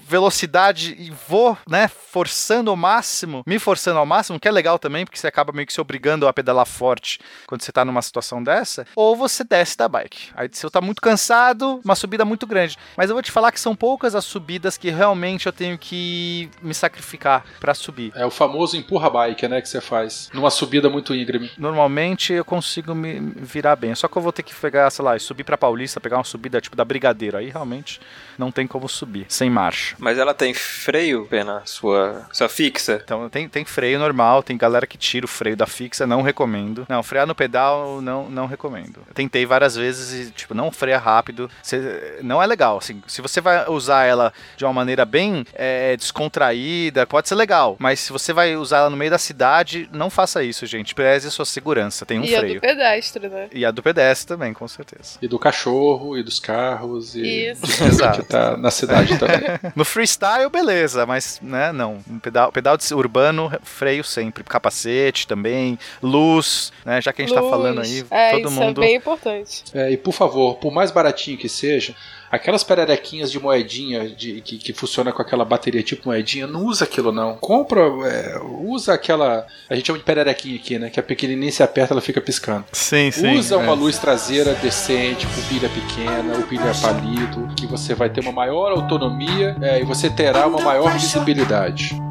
[0.06, 4.78] velocidade e vou, né, forçando ao máximo, me forçando forçando ao máximo, que é legal
[4.78, 8.02] também, porque você acaba meio que se obrigando a pedalar forte quando você tá numa
[8.02, 10.30] situação dessa, ou você desce da bike.
[10.34, 12.59] Aí se eu tá muito cansado, uma subida muito grande.
[12.96, 16.50] Mas eu vou te falar que são poucas as subidas que realmente eu tenho que
[16.62, 18.12] me sacrificar para subir.
[18.14, 21.50] É o famoso empurra bike, né, que você faz numa subida muito íngreme.
[21.56, 23.94] Normalmente eu consigo me virar bem.
[23.94, 26.60] Só que eu vou ter que pegar, sei lá, subir para Paulista, pegar uma subida
[26.60, 27.36] tipo da Brigadeiro.
[27.36, 28.00] Aí realmente
[28.38, 29.96] não tem como subir sem marcha.
[29.98, 33.00] Mas ela tem freio, pena, sua, sua fixa?
[33.02, 36.86] Então tem, tem freio normal, tem galera que tira o freio da fixa, não recomendo.
[36.88, 39.02] Não, frear no pedal não, não recomendo.
[39.06, 41.50] Eu tentei várias vezes e, tipo, não freia rápido.
[41.62, 42.78] Você, não é legal.
[42.78, 47.76] Assim, se você vai usar ela de uma maneira bem é, descontraída, pode ser legal.
[47.78, 50.94] Mas se você vai usar ela no meio da cidade, não faça isso, gente.
[50.94, 52.04] Preze a sua segurança.
[52.04, 52.52] Tem um e freio.
[52.52, 53.48] a do pedestre, né?
[53.52, 55.18] E a do pedestre também, com certeza.
[55.22, 57.64] E do cachorro, e dos carros, e Isso.
[57.84, 58.22] Exato.
[58.22, 59.40] que tá na cidade também.
[59.76, 61.98] No freestyle, beleza, mas né, não.
[62.08, 64.42] Um pedal, pedal de urbano, freio sempre.
[64.42, 67.00] Capacete também, luz, né?
[67.00, 67.50] Já que a gente tá Luz.
[67.50, 68.82] falando aí, é, todo isso mundo.
[68.82, 69.64] é bem importante.
[69.72, 71.94] É, e por favor, por mais baratinho que seja,
[72.30, 76.84] aquelas pererequinhas de moedinha de, que, que funciona com aquela bateria tipo moedinha, não usa
[76.84, 77.36] aquilo não.
[77.36, 79.46] Compra, é, usa aquela.
[79.68, 80.90] A gente chama de pererequinha aqui, né?
[80.90, 82.64] Que a pequenininha se aperta, ela fica piscando.
[82.72, 83.36] Sim, sim.
[83.36, 83.76] Usa uma é.
[83.76, 88.72] luz traseira decente, com pilha pequena, ou pilha palito, que você vai ter uma maior
[88.72, 92.09] autonomia é, e você terá uma maior visibilidade.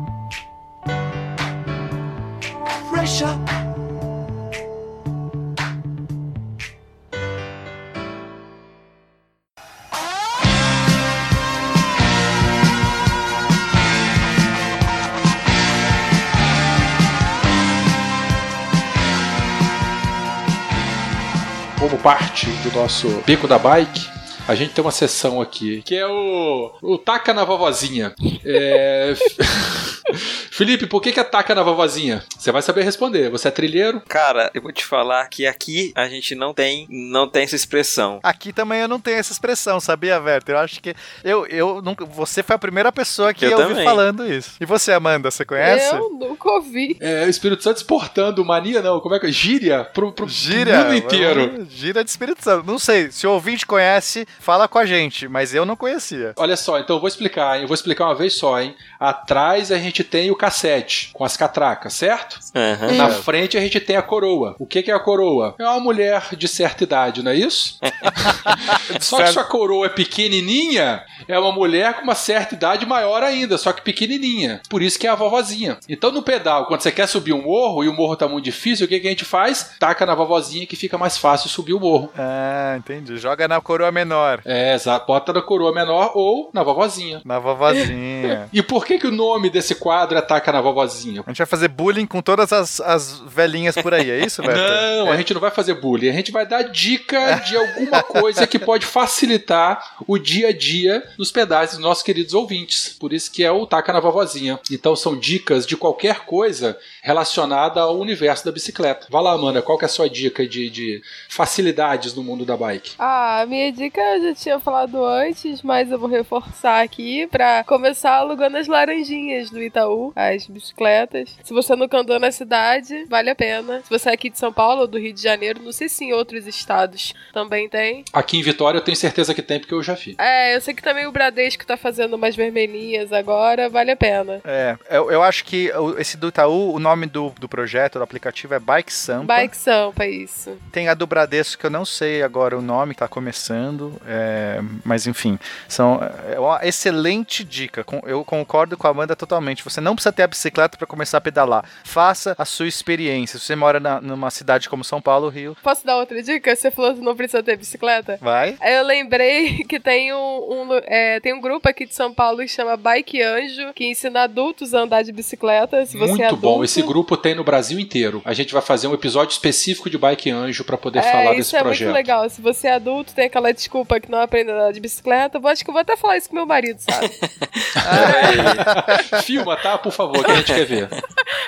[22.01, 24.07] Parte do nosso Beco da Bike,
[24.47, 28.13] a gente tem uma sessão aqui que é o, o Taca na Vovozinha.
[28.43, 29.13] É...
[30.13, 32.23] Felipe, por que, que é Taca na Vovozinha?
[32.37, 33.29] Você vai saber responder.
[33.29, 34.01] Você é trilheiro?
[34.07, 38.19] Cara, eu vou te falar que aqui a gente não tem, não tem essa expressão.
[38.23, 40.55] Aqui também eu não tenho essa expressão, sabia, Werther?
[40.55, 43.83] Eu acho que eu, eu nunca, você foi a primeira pessoa que Eu eu, ouvi
[43.83, 44.51] falando isso.
[44.59, 45.95] E você, Amanda, você conhece?
[45.95, 46.97] Eu nunca ouvi.
[46.99, 48.99] É, o Espírito Santo exportando mania, não.
[48.99, 49.31] Como é que é?
[49.31, 51.67] Gíria pro, pro Gira, mundo inteiro.
[51.69, 52.65] Gira de Espírito Santo.
[52.65, 56.33] Não sei, se o ouvinte conhece, fala com a gente, mas eu não conhecia.
[56.37, 57.63] Olha só, então eu vou explicar, hein?
[57.63, 58.75] Eu vou explicar uma vez só, hein?
[58.99, 62.39] Atrás a gente tem o cassete com as catracas, certo?
[62.55, 62.91] Aham.
[62.93, 64.55] Na frente a gente tem a coroa.
[64.59, 65.55] O que que é a coroa?
[65.59, 67.77] É uma mulher de certa idade, não é isso?
[69.01, 73.57] só que sua coroa é pequenininha, é uma mulher com uma certa idade maior ainda,
[73.57, 74.61] só que pequenininha.
[74.69, 75.77] Por isso que é a vovozinha.
[75.87, 78.85] Então no pedal, quando você quer subir um morro e o morro tá muito difícil,
[78.85, 79.75] o que que a gente faz?
[79.79, 82.11] Taca na vovozinha que fica mais fácil subir o morro.
[82.17, 83.17] Ah, entendi.
[83.17, 85.07] Joga na coroa menor, É, exato.
[85.07, 87.21] Bota na coroa menor ou na vovozinha.
[87.25, 88.49] na vovozinha.
[88.53, 91.23] E por que, que o nome desse quadro é Taca na Vovozinha?
[91.25, 94.59] A gente vai fazer bullying com todas as, as velhinhas por aí, é isso, Werther?
[94.99, 98.45] Não, a gente não vai fazer bullying, a gente vai dar dica de alguma coisa
[98.45, 102.95] que pode facilitar o dia a dia nos pedais dos nossos queridos ouvintes.
[102.99, 104.59] Por isso que é o Taca na Vovozinha.
[104.71, 109.07] Então são dicas de qualquer coisa relacionada ao universo da bicicleta.
[109.09, 112.57] Vai lá, Amanda, qual que é a sua dica de, de facilidades no mundo da
[112.57, 112.93] bike?
[112.99, 117.63] Ah, a minha dica eu já tinha falado antes, mas eu vou reforçar aqui pra
[117.63, 121.35] começar alugando as laranjinhas do Itaú, as bicicletas.
[121.43, 123.81] Se você nunca andou na cidade, vale a pena.
[123.83, 126.05] Se você é aqui de São Paulo ou do Rio de Janeiro, não sei se
[126.05, 128.03] em outros estados também tem.
[128.13, 130.15] Aqui em Vitória eu tenho certeza que tem, porque eu já vi.
[130.17, 134.41] É, eu sei que também o Bradesco tá fazendo umas vermelhinhas agora, vale a pena.
[134.43, 138.53] É, eu, eu acho que esse do Itaú, o nome do, do projeto, do aplicativo
[138.53, 139.35] é Bike Sampa.
[139.35, 140.57] Bike Sampa, isso.
[140.71, 145.07] Tem a do Bradesco, que eu não sei agora o nome, tá começando, é, mas
[145.07, 145.37] enfim,
[145.67, 145.99] são
[146.31, 147.83] é uma excelente dica.
[147.83, 149.63] com- Eu concordo com a Amanda totalmente.
[149.63, 151.63] Você não precisa ter a bicicleta para começar a pedalar.
[151.83, 153.37] Faça a sua experiência.
[153.39, 156.55] Se você mora na- numa cidade como São Paulo, Rio, Posso dar outra dica?
[156.55, 158.17] Você falou que não precisa ter bicicleta?
[158.21, 158.55] vai.
[158.59, 162.37] Aí eu lembrei que tem um, um, é, tem um grupo aqui de São Paulo
[162.39, 165.85] que chama Bike Anjo, que ensina adultos a andar de bicicleta.
[165.85, 166.41] Se você Muito é adulto.
[166.41, 166.63] bom.
[166.63, 168.21] Esse grupo tem no Brasil inteiro.
[168.25, 171.37] A gente vai fazer um episódio específico de Bike Anjo para poder é, falar isso
[171.37, 171.87] desse é projeto.
[171.87, 172.29] muito legal.
[172.29, 175.47] Se você é adulto, tem aquela desculpa que não aprende a andar de bicicleta, eu
[175.47, 177.09] acho que eu vou até falar isso com meu marido, sabe?
[179.23, 179.77] Filma, tá?
[179.77, 180.89] Por favor, que a gente quer ver.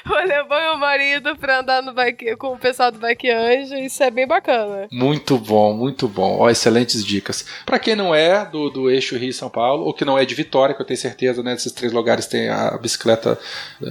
[0.05, 4.11] vou levar marido pra andar no bike, com o pessoal do Bike Anjo, isso é
[4.11, 4.87] bem bacana.
[4.91, 6.39] Muito bom, muito bom.
[6.39, 7.45] Ó, excelentes dicas.
[7.65, 10.25] Para quem não é do, do eixo Rio e São Paulo, ou que não é
[10.25, 11.53] de Vitória, que eu tenho certeza, né?
[11.53, 13.39] Desses três lugares tem a bicicleta,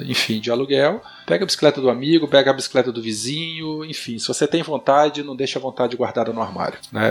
[0.06, 1.02] enfim, de aluguel.
[1.26, 5.22] Pega a bicicleta do amigo, pega a bicicleta do vizinho, enfim, se você tem vontade,
[5.22, 6.78] não deixa a vontade guardada no armário.
[6.92, 7.02] né?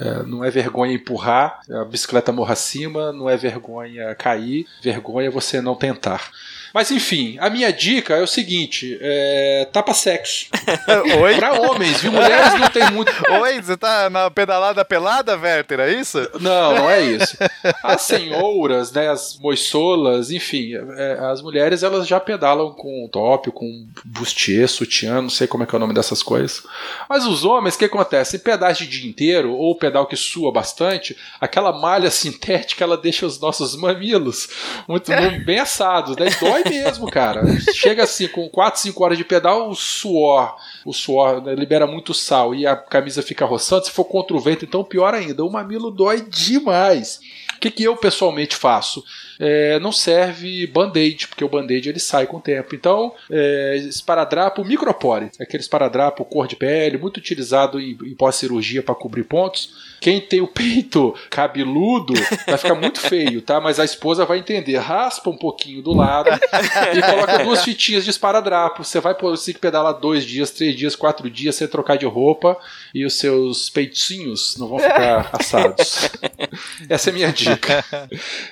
[0.00, 5.30] É, não é vergonha empurrar a bicicleta morra acima, não é vergonha cair, vergonha é
[5.30, 6.30] você não tentar.
[6.72, 10.46] Mas enfim, a minha dica é o seguinte: é, tapa sexo.
[11.22, 11.36] Oi?
[11.36, 12.12] Pra homens, viu?
[12.12, 13.12] Mulheres não tem muito.
[13.42, 16.18] Oi, você tá na pedalada pelada, Werther, é isso?
[16.40, 17.36] Não, não é isso.
[17.82, 23.86] As senhoras, né, as moissolas, enfim, é, as mulheres elas já pedalam com top, com
[24.04, 26.62] bustier, sutiã, não sei como é que é o nome dessas coisas.
[27.08, 28.38] Mas os homens, o que acontece?
[28.38, 33.40] Pedais de dia inteiro, ou pedal que sua bastante, aquela malha sintética ela deixa os
[33.40, 34.48] nossos mamilos
[34.88, 35.10] muito
[35.44, 36.26] bem assados, né?
[36.40, 37.42] Dói mesmo, cara.
[37.72, 42.12] Chega assim, com 4, 5 horas de pedal, o suor, o suor né, libera muito
[42.14, 43.84] sal e a camisa fica roçando.
[43.84, 47.20] Se for contra o vento, então pior ainda, o mamilo dói demais.
[47.56, 49.04] O que, que eu pessoalmente faço?
[49.40, 52.74] É, não serve band-aid, porque o band-aid ele sai com o tempo.
[52.74, 58.94] Então, é, esparadrapo micropore, aquele esparadrapo cor de pele, muito utilizado em, em pós-cirurgia para
[58.94, 59.90] cobrir pontos.
[60.00, 62.14] Quem tem o peito cabeludo
[62.46, 63.60] vai ficar muito feio, tá?
[63.60, 64.76] Mas a esposa vai entender.
[64.78, 66.30] Raspa um pouquinho do lado
[66.94, 68.82] e coloca duas fitinhas de esparadrapo.
[68.82, 72.56] Você vai conseguir pedalar dois dias, três dias, quatro dias sem trocar de roupa
[72.94, 76.10] e os seus peitinhos não vão ficar assados.
[76.88, 77.84] Essa é a minha dica.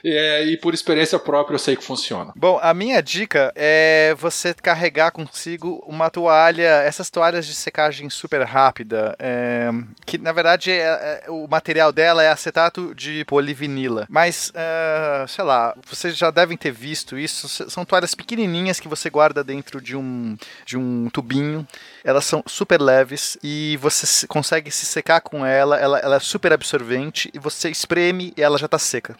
[0.05, 2.33] É, e por experiência própria eu sei que funciona.
[2.35, 8.43] Bom, a minha dica é você carregar consigo uma toalha, essas toalhas de secagem super
[8.43, 9.71] rápida, é,
[10.07, 14.07] que na verdade é, é, o material dela é acetato de polivinila.
[14.09, 17.49] Mas, é, sei lá, vocês já devem ter visto isso.
[17.71, 21.67] São toalhas pequenininhas que você guarda dentro de um, de um tubinho.
[22.05, 25.79] Elas são super leves e você consegue se secar com ela.
[25.79, 29.17] Ela, ela é super absorvente e você espreme e ela já está seca.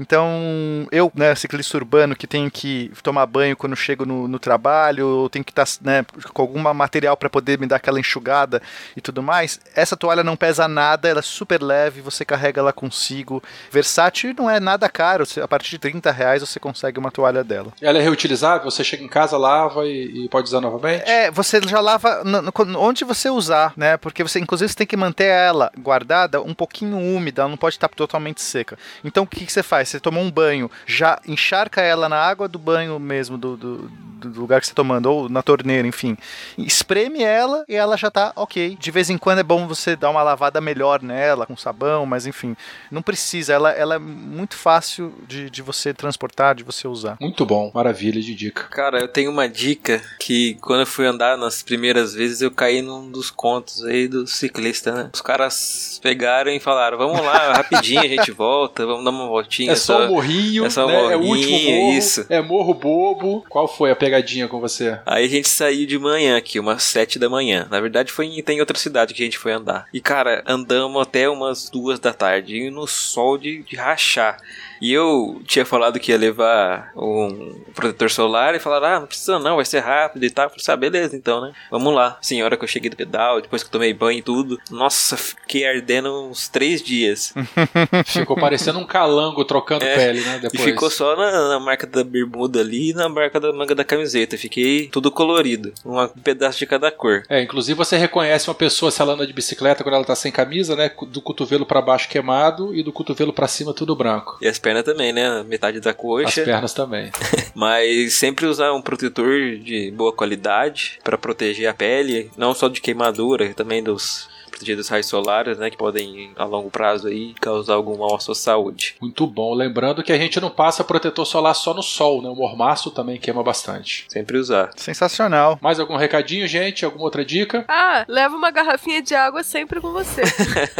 [0.00, 5.06] Então, eu, né, ciclista urbano que tenho que tomar banho quando chego no, no trabalho,
[5.06, 8.62] ou tenho que estar tá, né, com algum material para poder me dar aquela enxugada
[8.96, 12.72] e tudo mais, essa toalha não pesa nada, ela é super leve, você carrega ela
[12.72, 13.42] consigo.
[13.70, 17.70] Versátil não é nada caro, a partir de 30 reais você consegue uma toalha dela.
[17.82, 18.70] Ela é reutilizável?
[18.70, 21.02] Você chega em casa, lava e, e pode usar novamente?
[21.06, 23.98] É, você já lava no, no, onde você usar, né?
[23.98, 27.74] Porque você, inclusive, você tem que manter ela guardada um pouquinho úmida, ela não pode
[27.76, 28.78] estar totalmente seca.
[29.04, 29.89] Então, o que, que você faz?
[29.90, 33.90] Você tomou um banho, já encharca ela na água do banho mesmo, do, do,
[34.28, 36.16] do lugar que você está tomando, ou na torneira, enfim.
[36.58, 38.76] Espreme ela e ela já tá ok.
[38.78, 42.26] De vez em quando é bom você dar uma lavada melhor nela, com sabão, mas
[42.26, 42.56] enfim,
[42.90, 43.52] não precisa.
[43.52, 47.16] Ela, ela é muito fácil de, de você transportar, de você usar.
[47.20, 48.64] Muito bom, maravilha de dica.
[48.70, 52.82] Cara, eu tenho uma dica que quando eu fui andar nas primeiras vezes eu caí
[52.82, 55.10] num dos contos aí do ciclista, né?
[55.12, 59.69] Os caras pegaram e falaram: vamos lá, rapidinho a gente volta, vamos dar uma voltinha.
[59.72, 60.94] É só, um morrinho, é, só né?
[60.94, 62.26] morrinho, é o último morro, isso.
[62.28, 63.44] é morro bobo.
[63.48, 64.98] Qual foi a pegadinha com você?
[65.06, 67.66] Aí a gente saiu de manhã aqui, umas sete da manhã.
[67.70, 69.86] Na verdade foi em, tem outra cidade que a gente foi andar.
[69.92, 74.38] E cara, andamos até umas duas da tarde, e no sol de, de rachar.
[74.80, 79.38] E eu tinha falado que ia levar um protetor solar e falaram: ah, não precisa
[79.38, 80.46] não, vai ser rápido e tal.
[80.46, 81.52] Eu falei, ah, beleza, então, né?
[81.70, 82.16] Vamos lá.
[82.20, 84.58] Assim, a hora que eu cheguei do pedal, depois que eu tomei banho e tudo,
[84.70, 87.34] nossa, fiquei ardendo uns três dias.
[88.06, 90.38] Ficou parecendo um calango trocando É, pele, né?
[90.42, 90.54] Depois.
[90.54, 93.84] E ficou só na, na marca da bermuda ali e na marca da manga da
[93.84, 94.36] camiseta.
[94.36, 95.72] Fiquei tudo colorido.
[95.84, 97.22] Um pedaço de cada cor.
[97.28, 100.32] É, inclusive você reconhece uma pessoa se ela anda de bicicleta quando ela tá sem
[100.32, 100.90] camisa, né?
[101.08, 104.38] Do cotovelo pra baixo queimado e do cotovelo pra cima tudo branco.
[104.40, 105.42] E as pernas também, né?
[105.44, 106.42] Metade da As coxa.
[106.42, 107.10] pernas também.
[107.54, 112.80] Mas sempre usar um protetor de boa qualidade para proteger a pele, não só de
[112.80, 117.74] queimadura, também dos proteger dos raios solares, né, que podem a longo prazo aí causar
[117.74, 118.94] algum mal à sua saúde.
[119.00, 119.54] Muito bom.
[119.54, 122.28] Lembrando que a gente não passa protetor solar só no sol, né?
[122.28, 124.04] O mormaço também queima bastante.
[124.08, 124.70] Sempre usar.
[124.76, 125.58] Sensacional.
[125.60, 126.84] Mais algum recadinho, gente?
[126.84, 127.64] Alguma outra dica?
[127.68, 130.22] Ah, leva uma garrafinha de água sempre com você.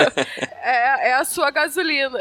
[0.62, 2.18] é, é a sua gasolina.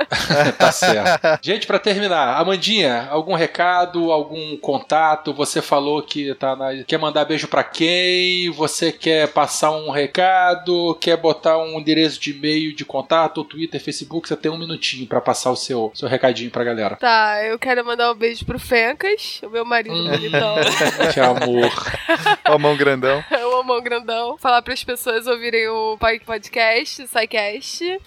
[0.58, 1.38] tá certo.
[1.42, 5.32] Gente, pra terminar, Amandinha, algum recado, algum contato?
[5.34, 6.84] Você falou que tá na...
[6.84, 8.50] quer mandar beijo pra quem?
[8.52, 10.85] Você quer passar um recado?
[10.94, 14.26] Quer botar um endereço de e-mail de contato, Twitter, Facebook?
[14.28, 16.96] Você tem um minutinho pra passar o seu, seu recadinho pra galera.
[16.96, 20.08] Tá, eu quero mandar um beijo pro Fencas, o meu marido Hum.
[20.08, 20.56] bonitão.
[21.12, 21.72] Que amor.
[22.48, 23.22] Ó, mão grandão.
[23.52, 24.36] o amor grandão.
[24.38, 27.98] Falar para as pessoas ouvirem o Pai Podcast, o SciCast.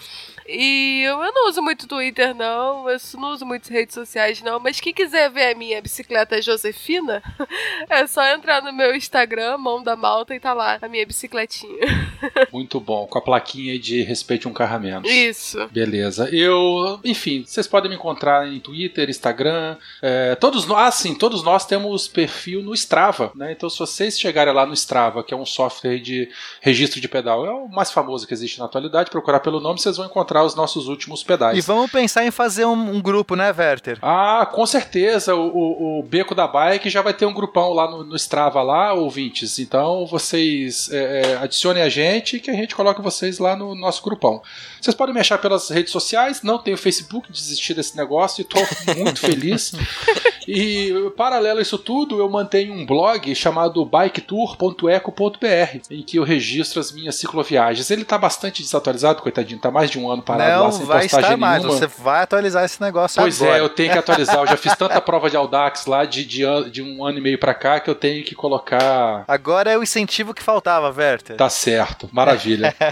[0.50, 2.88] E eu, eu não uso muito Twitter, não.
[2.88, 4.58] Eu não uso muitas redes sociais, não.
[4.58, 7.22] Mas quem quiser ver a minha bicicleta Josefina,
[7.88, 12.10] é só entrar no meu Instagram, Mão da Malta, e tá lá a minha bicicletinha.
[12.52, 13.06] Muito bom.
[13.06, 15.10] Com a plaquinha de respeite um carro a menos.
[15.10, 15.68] Isso.
[15.68, 16.28] Beleza.
[16.34, 19.76] Eu, enfim, vocês podem me encontrar em Twitter, Instagram.
[20.02, 23.52] é, todos nós, ah, sim, todos nós temos perfil no Strava, né?
[23.52, 26.28] Então, se vocês chegarem lá no Strava, que é um software de
[26.60, 29.96] registro de pedal, é o mais famoso que existe na atualidade, procurar pelo nome, vocês
[29.96, 31.58] vão encontrar encontrar os nossos últimos pedais.
[31.58, 33.98] E vamos pensar em fazer um, um grupo, né, Werther?
[34.02, 35.34] Ah, com certeza.
[35.34, 38.62] O, o, o, Beco da Bike já vai ter um grupão lá no, no Strava,
[38.62, 39.58] lá, ouvintes.
[39.58, 44.02] Então vocês é, é, adicionem a gente que a gente coloca vocês lá no nosso
[44.02, 44.42] grupão.
[44.80, 46.42] Vocês podem me achar pelas redes sociais.
[46.42, 49.72] Não tenho Facebook, desisti desse negócio e estou muito feliz.
[50.52, 56.80] E paralelo a isso tudo, eu mantenho um blog chamado biketour.eco.br, em que eu registro
[56.80, 57.88] as minhas cicloviagens.
[57.88, 61.02] Ele está bastante desatualizado, coitadinho, está mais de um ano parado Não lá sem vai
[61.02, 61.78] postagem estar mais, nenhuma.
[61.78, 63.58] você vai atualizar esse negócio Pois agora.
[63.58, 64.38] é, eu tenho que atualizar.
[64.38, 67.38] Eu já fiz tanta prova de Audax lá de, de, de um ano e meio
[67.38, 69.24] pra cá que eu tenho que colocar.
[69.26, 71.36] Agora é o incentivo que faltava, Werther.
[71.36, 72.74] Tá certo, maravilha.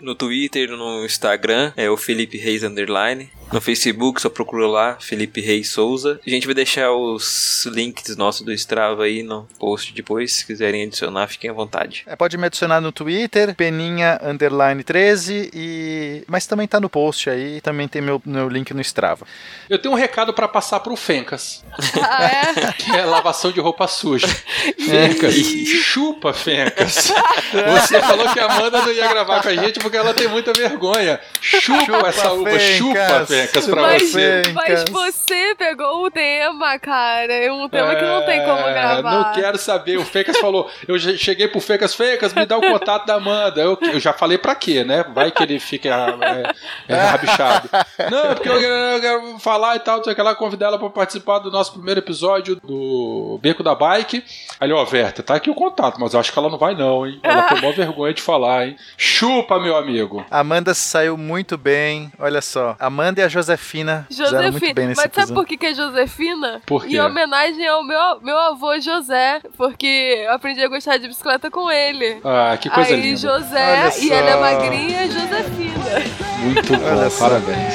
[0.00, 3.30] No Twitter, no Instagram, é o Felipe Reis Underline.
[3.52, 6.18] No Facebook, só procura lá, Felipe Reis Souza.
[6.26, 10.32] A gente vai deixar os links nossos do Strava aí no post depois.
[10.32, 12.02] Se quiserem adicionar, fiquem à vontade.
[12.06, 16.24] É, pode me adicionar no Twitter, peninha underline 13, e...
[16.26, 19.26] mas também tá no post aí, também tem meu, meu link no Strava.
[19.68, 21.64] Eu tenho um recado pra passar pro Fencas,
[22.02, 22.72] Ah, é?
[22.78, 24.26] que é lavação de roupa suja.
[24.78, 27.12] Fencas, chupa, Fencas.
[27.52, 30.52] Você falou que a Amanda não ia gravar com a gente porque ela tem muita
[30.52, 31.20] vergonha.
[31.40, 32.62] Chupa, Chupa, essa uva, Fencas.
[32.76, 34.42] chupa, Fencas, pra Mas, você.
[34.44, 34.84] Fencas.
[34.90, 37.32] mas você pegou o tema, cara.
[37.32, 39.10] É um tema que não tem como É, gravar.
[39.10, 39.98] Não quero saber.
[39.98, 40.70] O Fecas falou.
[40.86, 43.60] Eu já cheguei pro Fecas, Fecas, me dá o contato da Amanda.
[43.60, 45.04] Eu, eu já falei pra quê, né?
[45.14, 46.51] Vai que ele fica é,
[46.88, 47.68] é, rabichado.
[48.10, 50.90] Não, porque eu quero, eu quero falar e tal, sei que lá, convidar ela pra
[50.90, 54.24] participar do nosso primeiro episódio do Beco da Bike.
[54.60, 56.74] Aí ele, ó, Verta, tá aqui o contato, mas eu acho que ela não vai,
[56.74, 57.18] não, hein?
[57.22, 58.76] Ela tem maior vergonha de falar, hein?
[58.96, 60.24] Chupa, meu amigo.
[60.30, 62.76] Amanda saiu muito bem, olha só.
[62.78, 64.74] Amanda e a Josefina fizeram muito Josefina.
[64.74, 66.60] bem nesse Mas sabe por que, que é Josefina?
[66.66, 66.96] Por quê?
[66.96, 71.70] Em homenagem ao meu, meu avô José, porque eu aprendi a gostar de bicicleta com
[71.70, 72.20] ele.
[72.24, 73.16] Ah, que coisa Aí linda.
[73.16, 76.41] José, Olha e ela é magrinha, Josefina.
[76.42, 77.74] Muito bom, parabéns.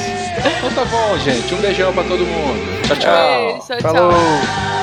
[0.57, 1.53] Então tá bom, gente.
[1.53, 2.81] Um beijão pra todo mundo.
[2.83, 3.47] Tchau, tchau.
[3.47, 3.93] Beijo, tchau, tchau.
[3.93, 4.76] Falou!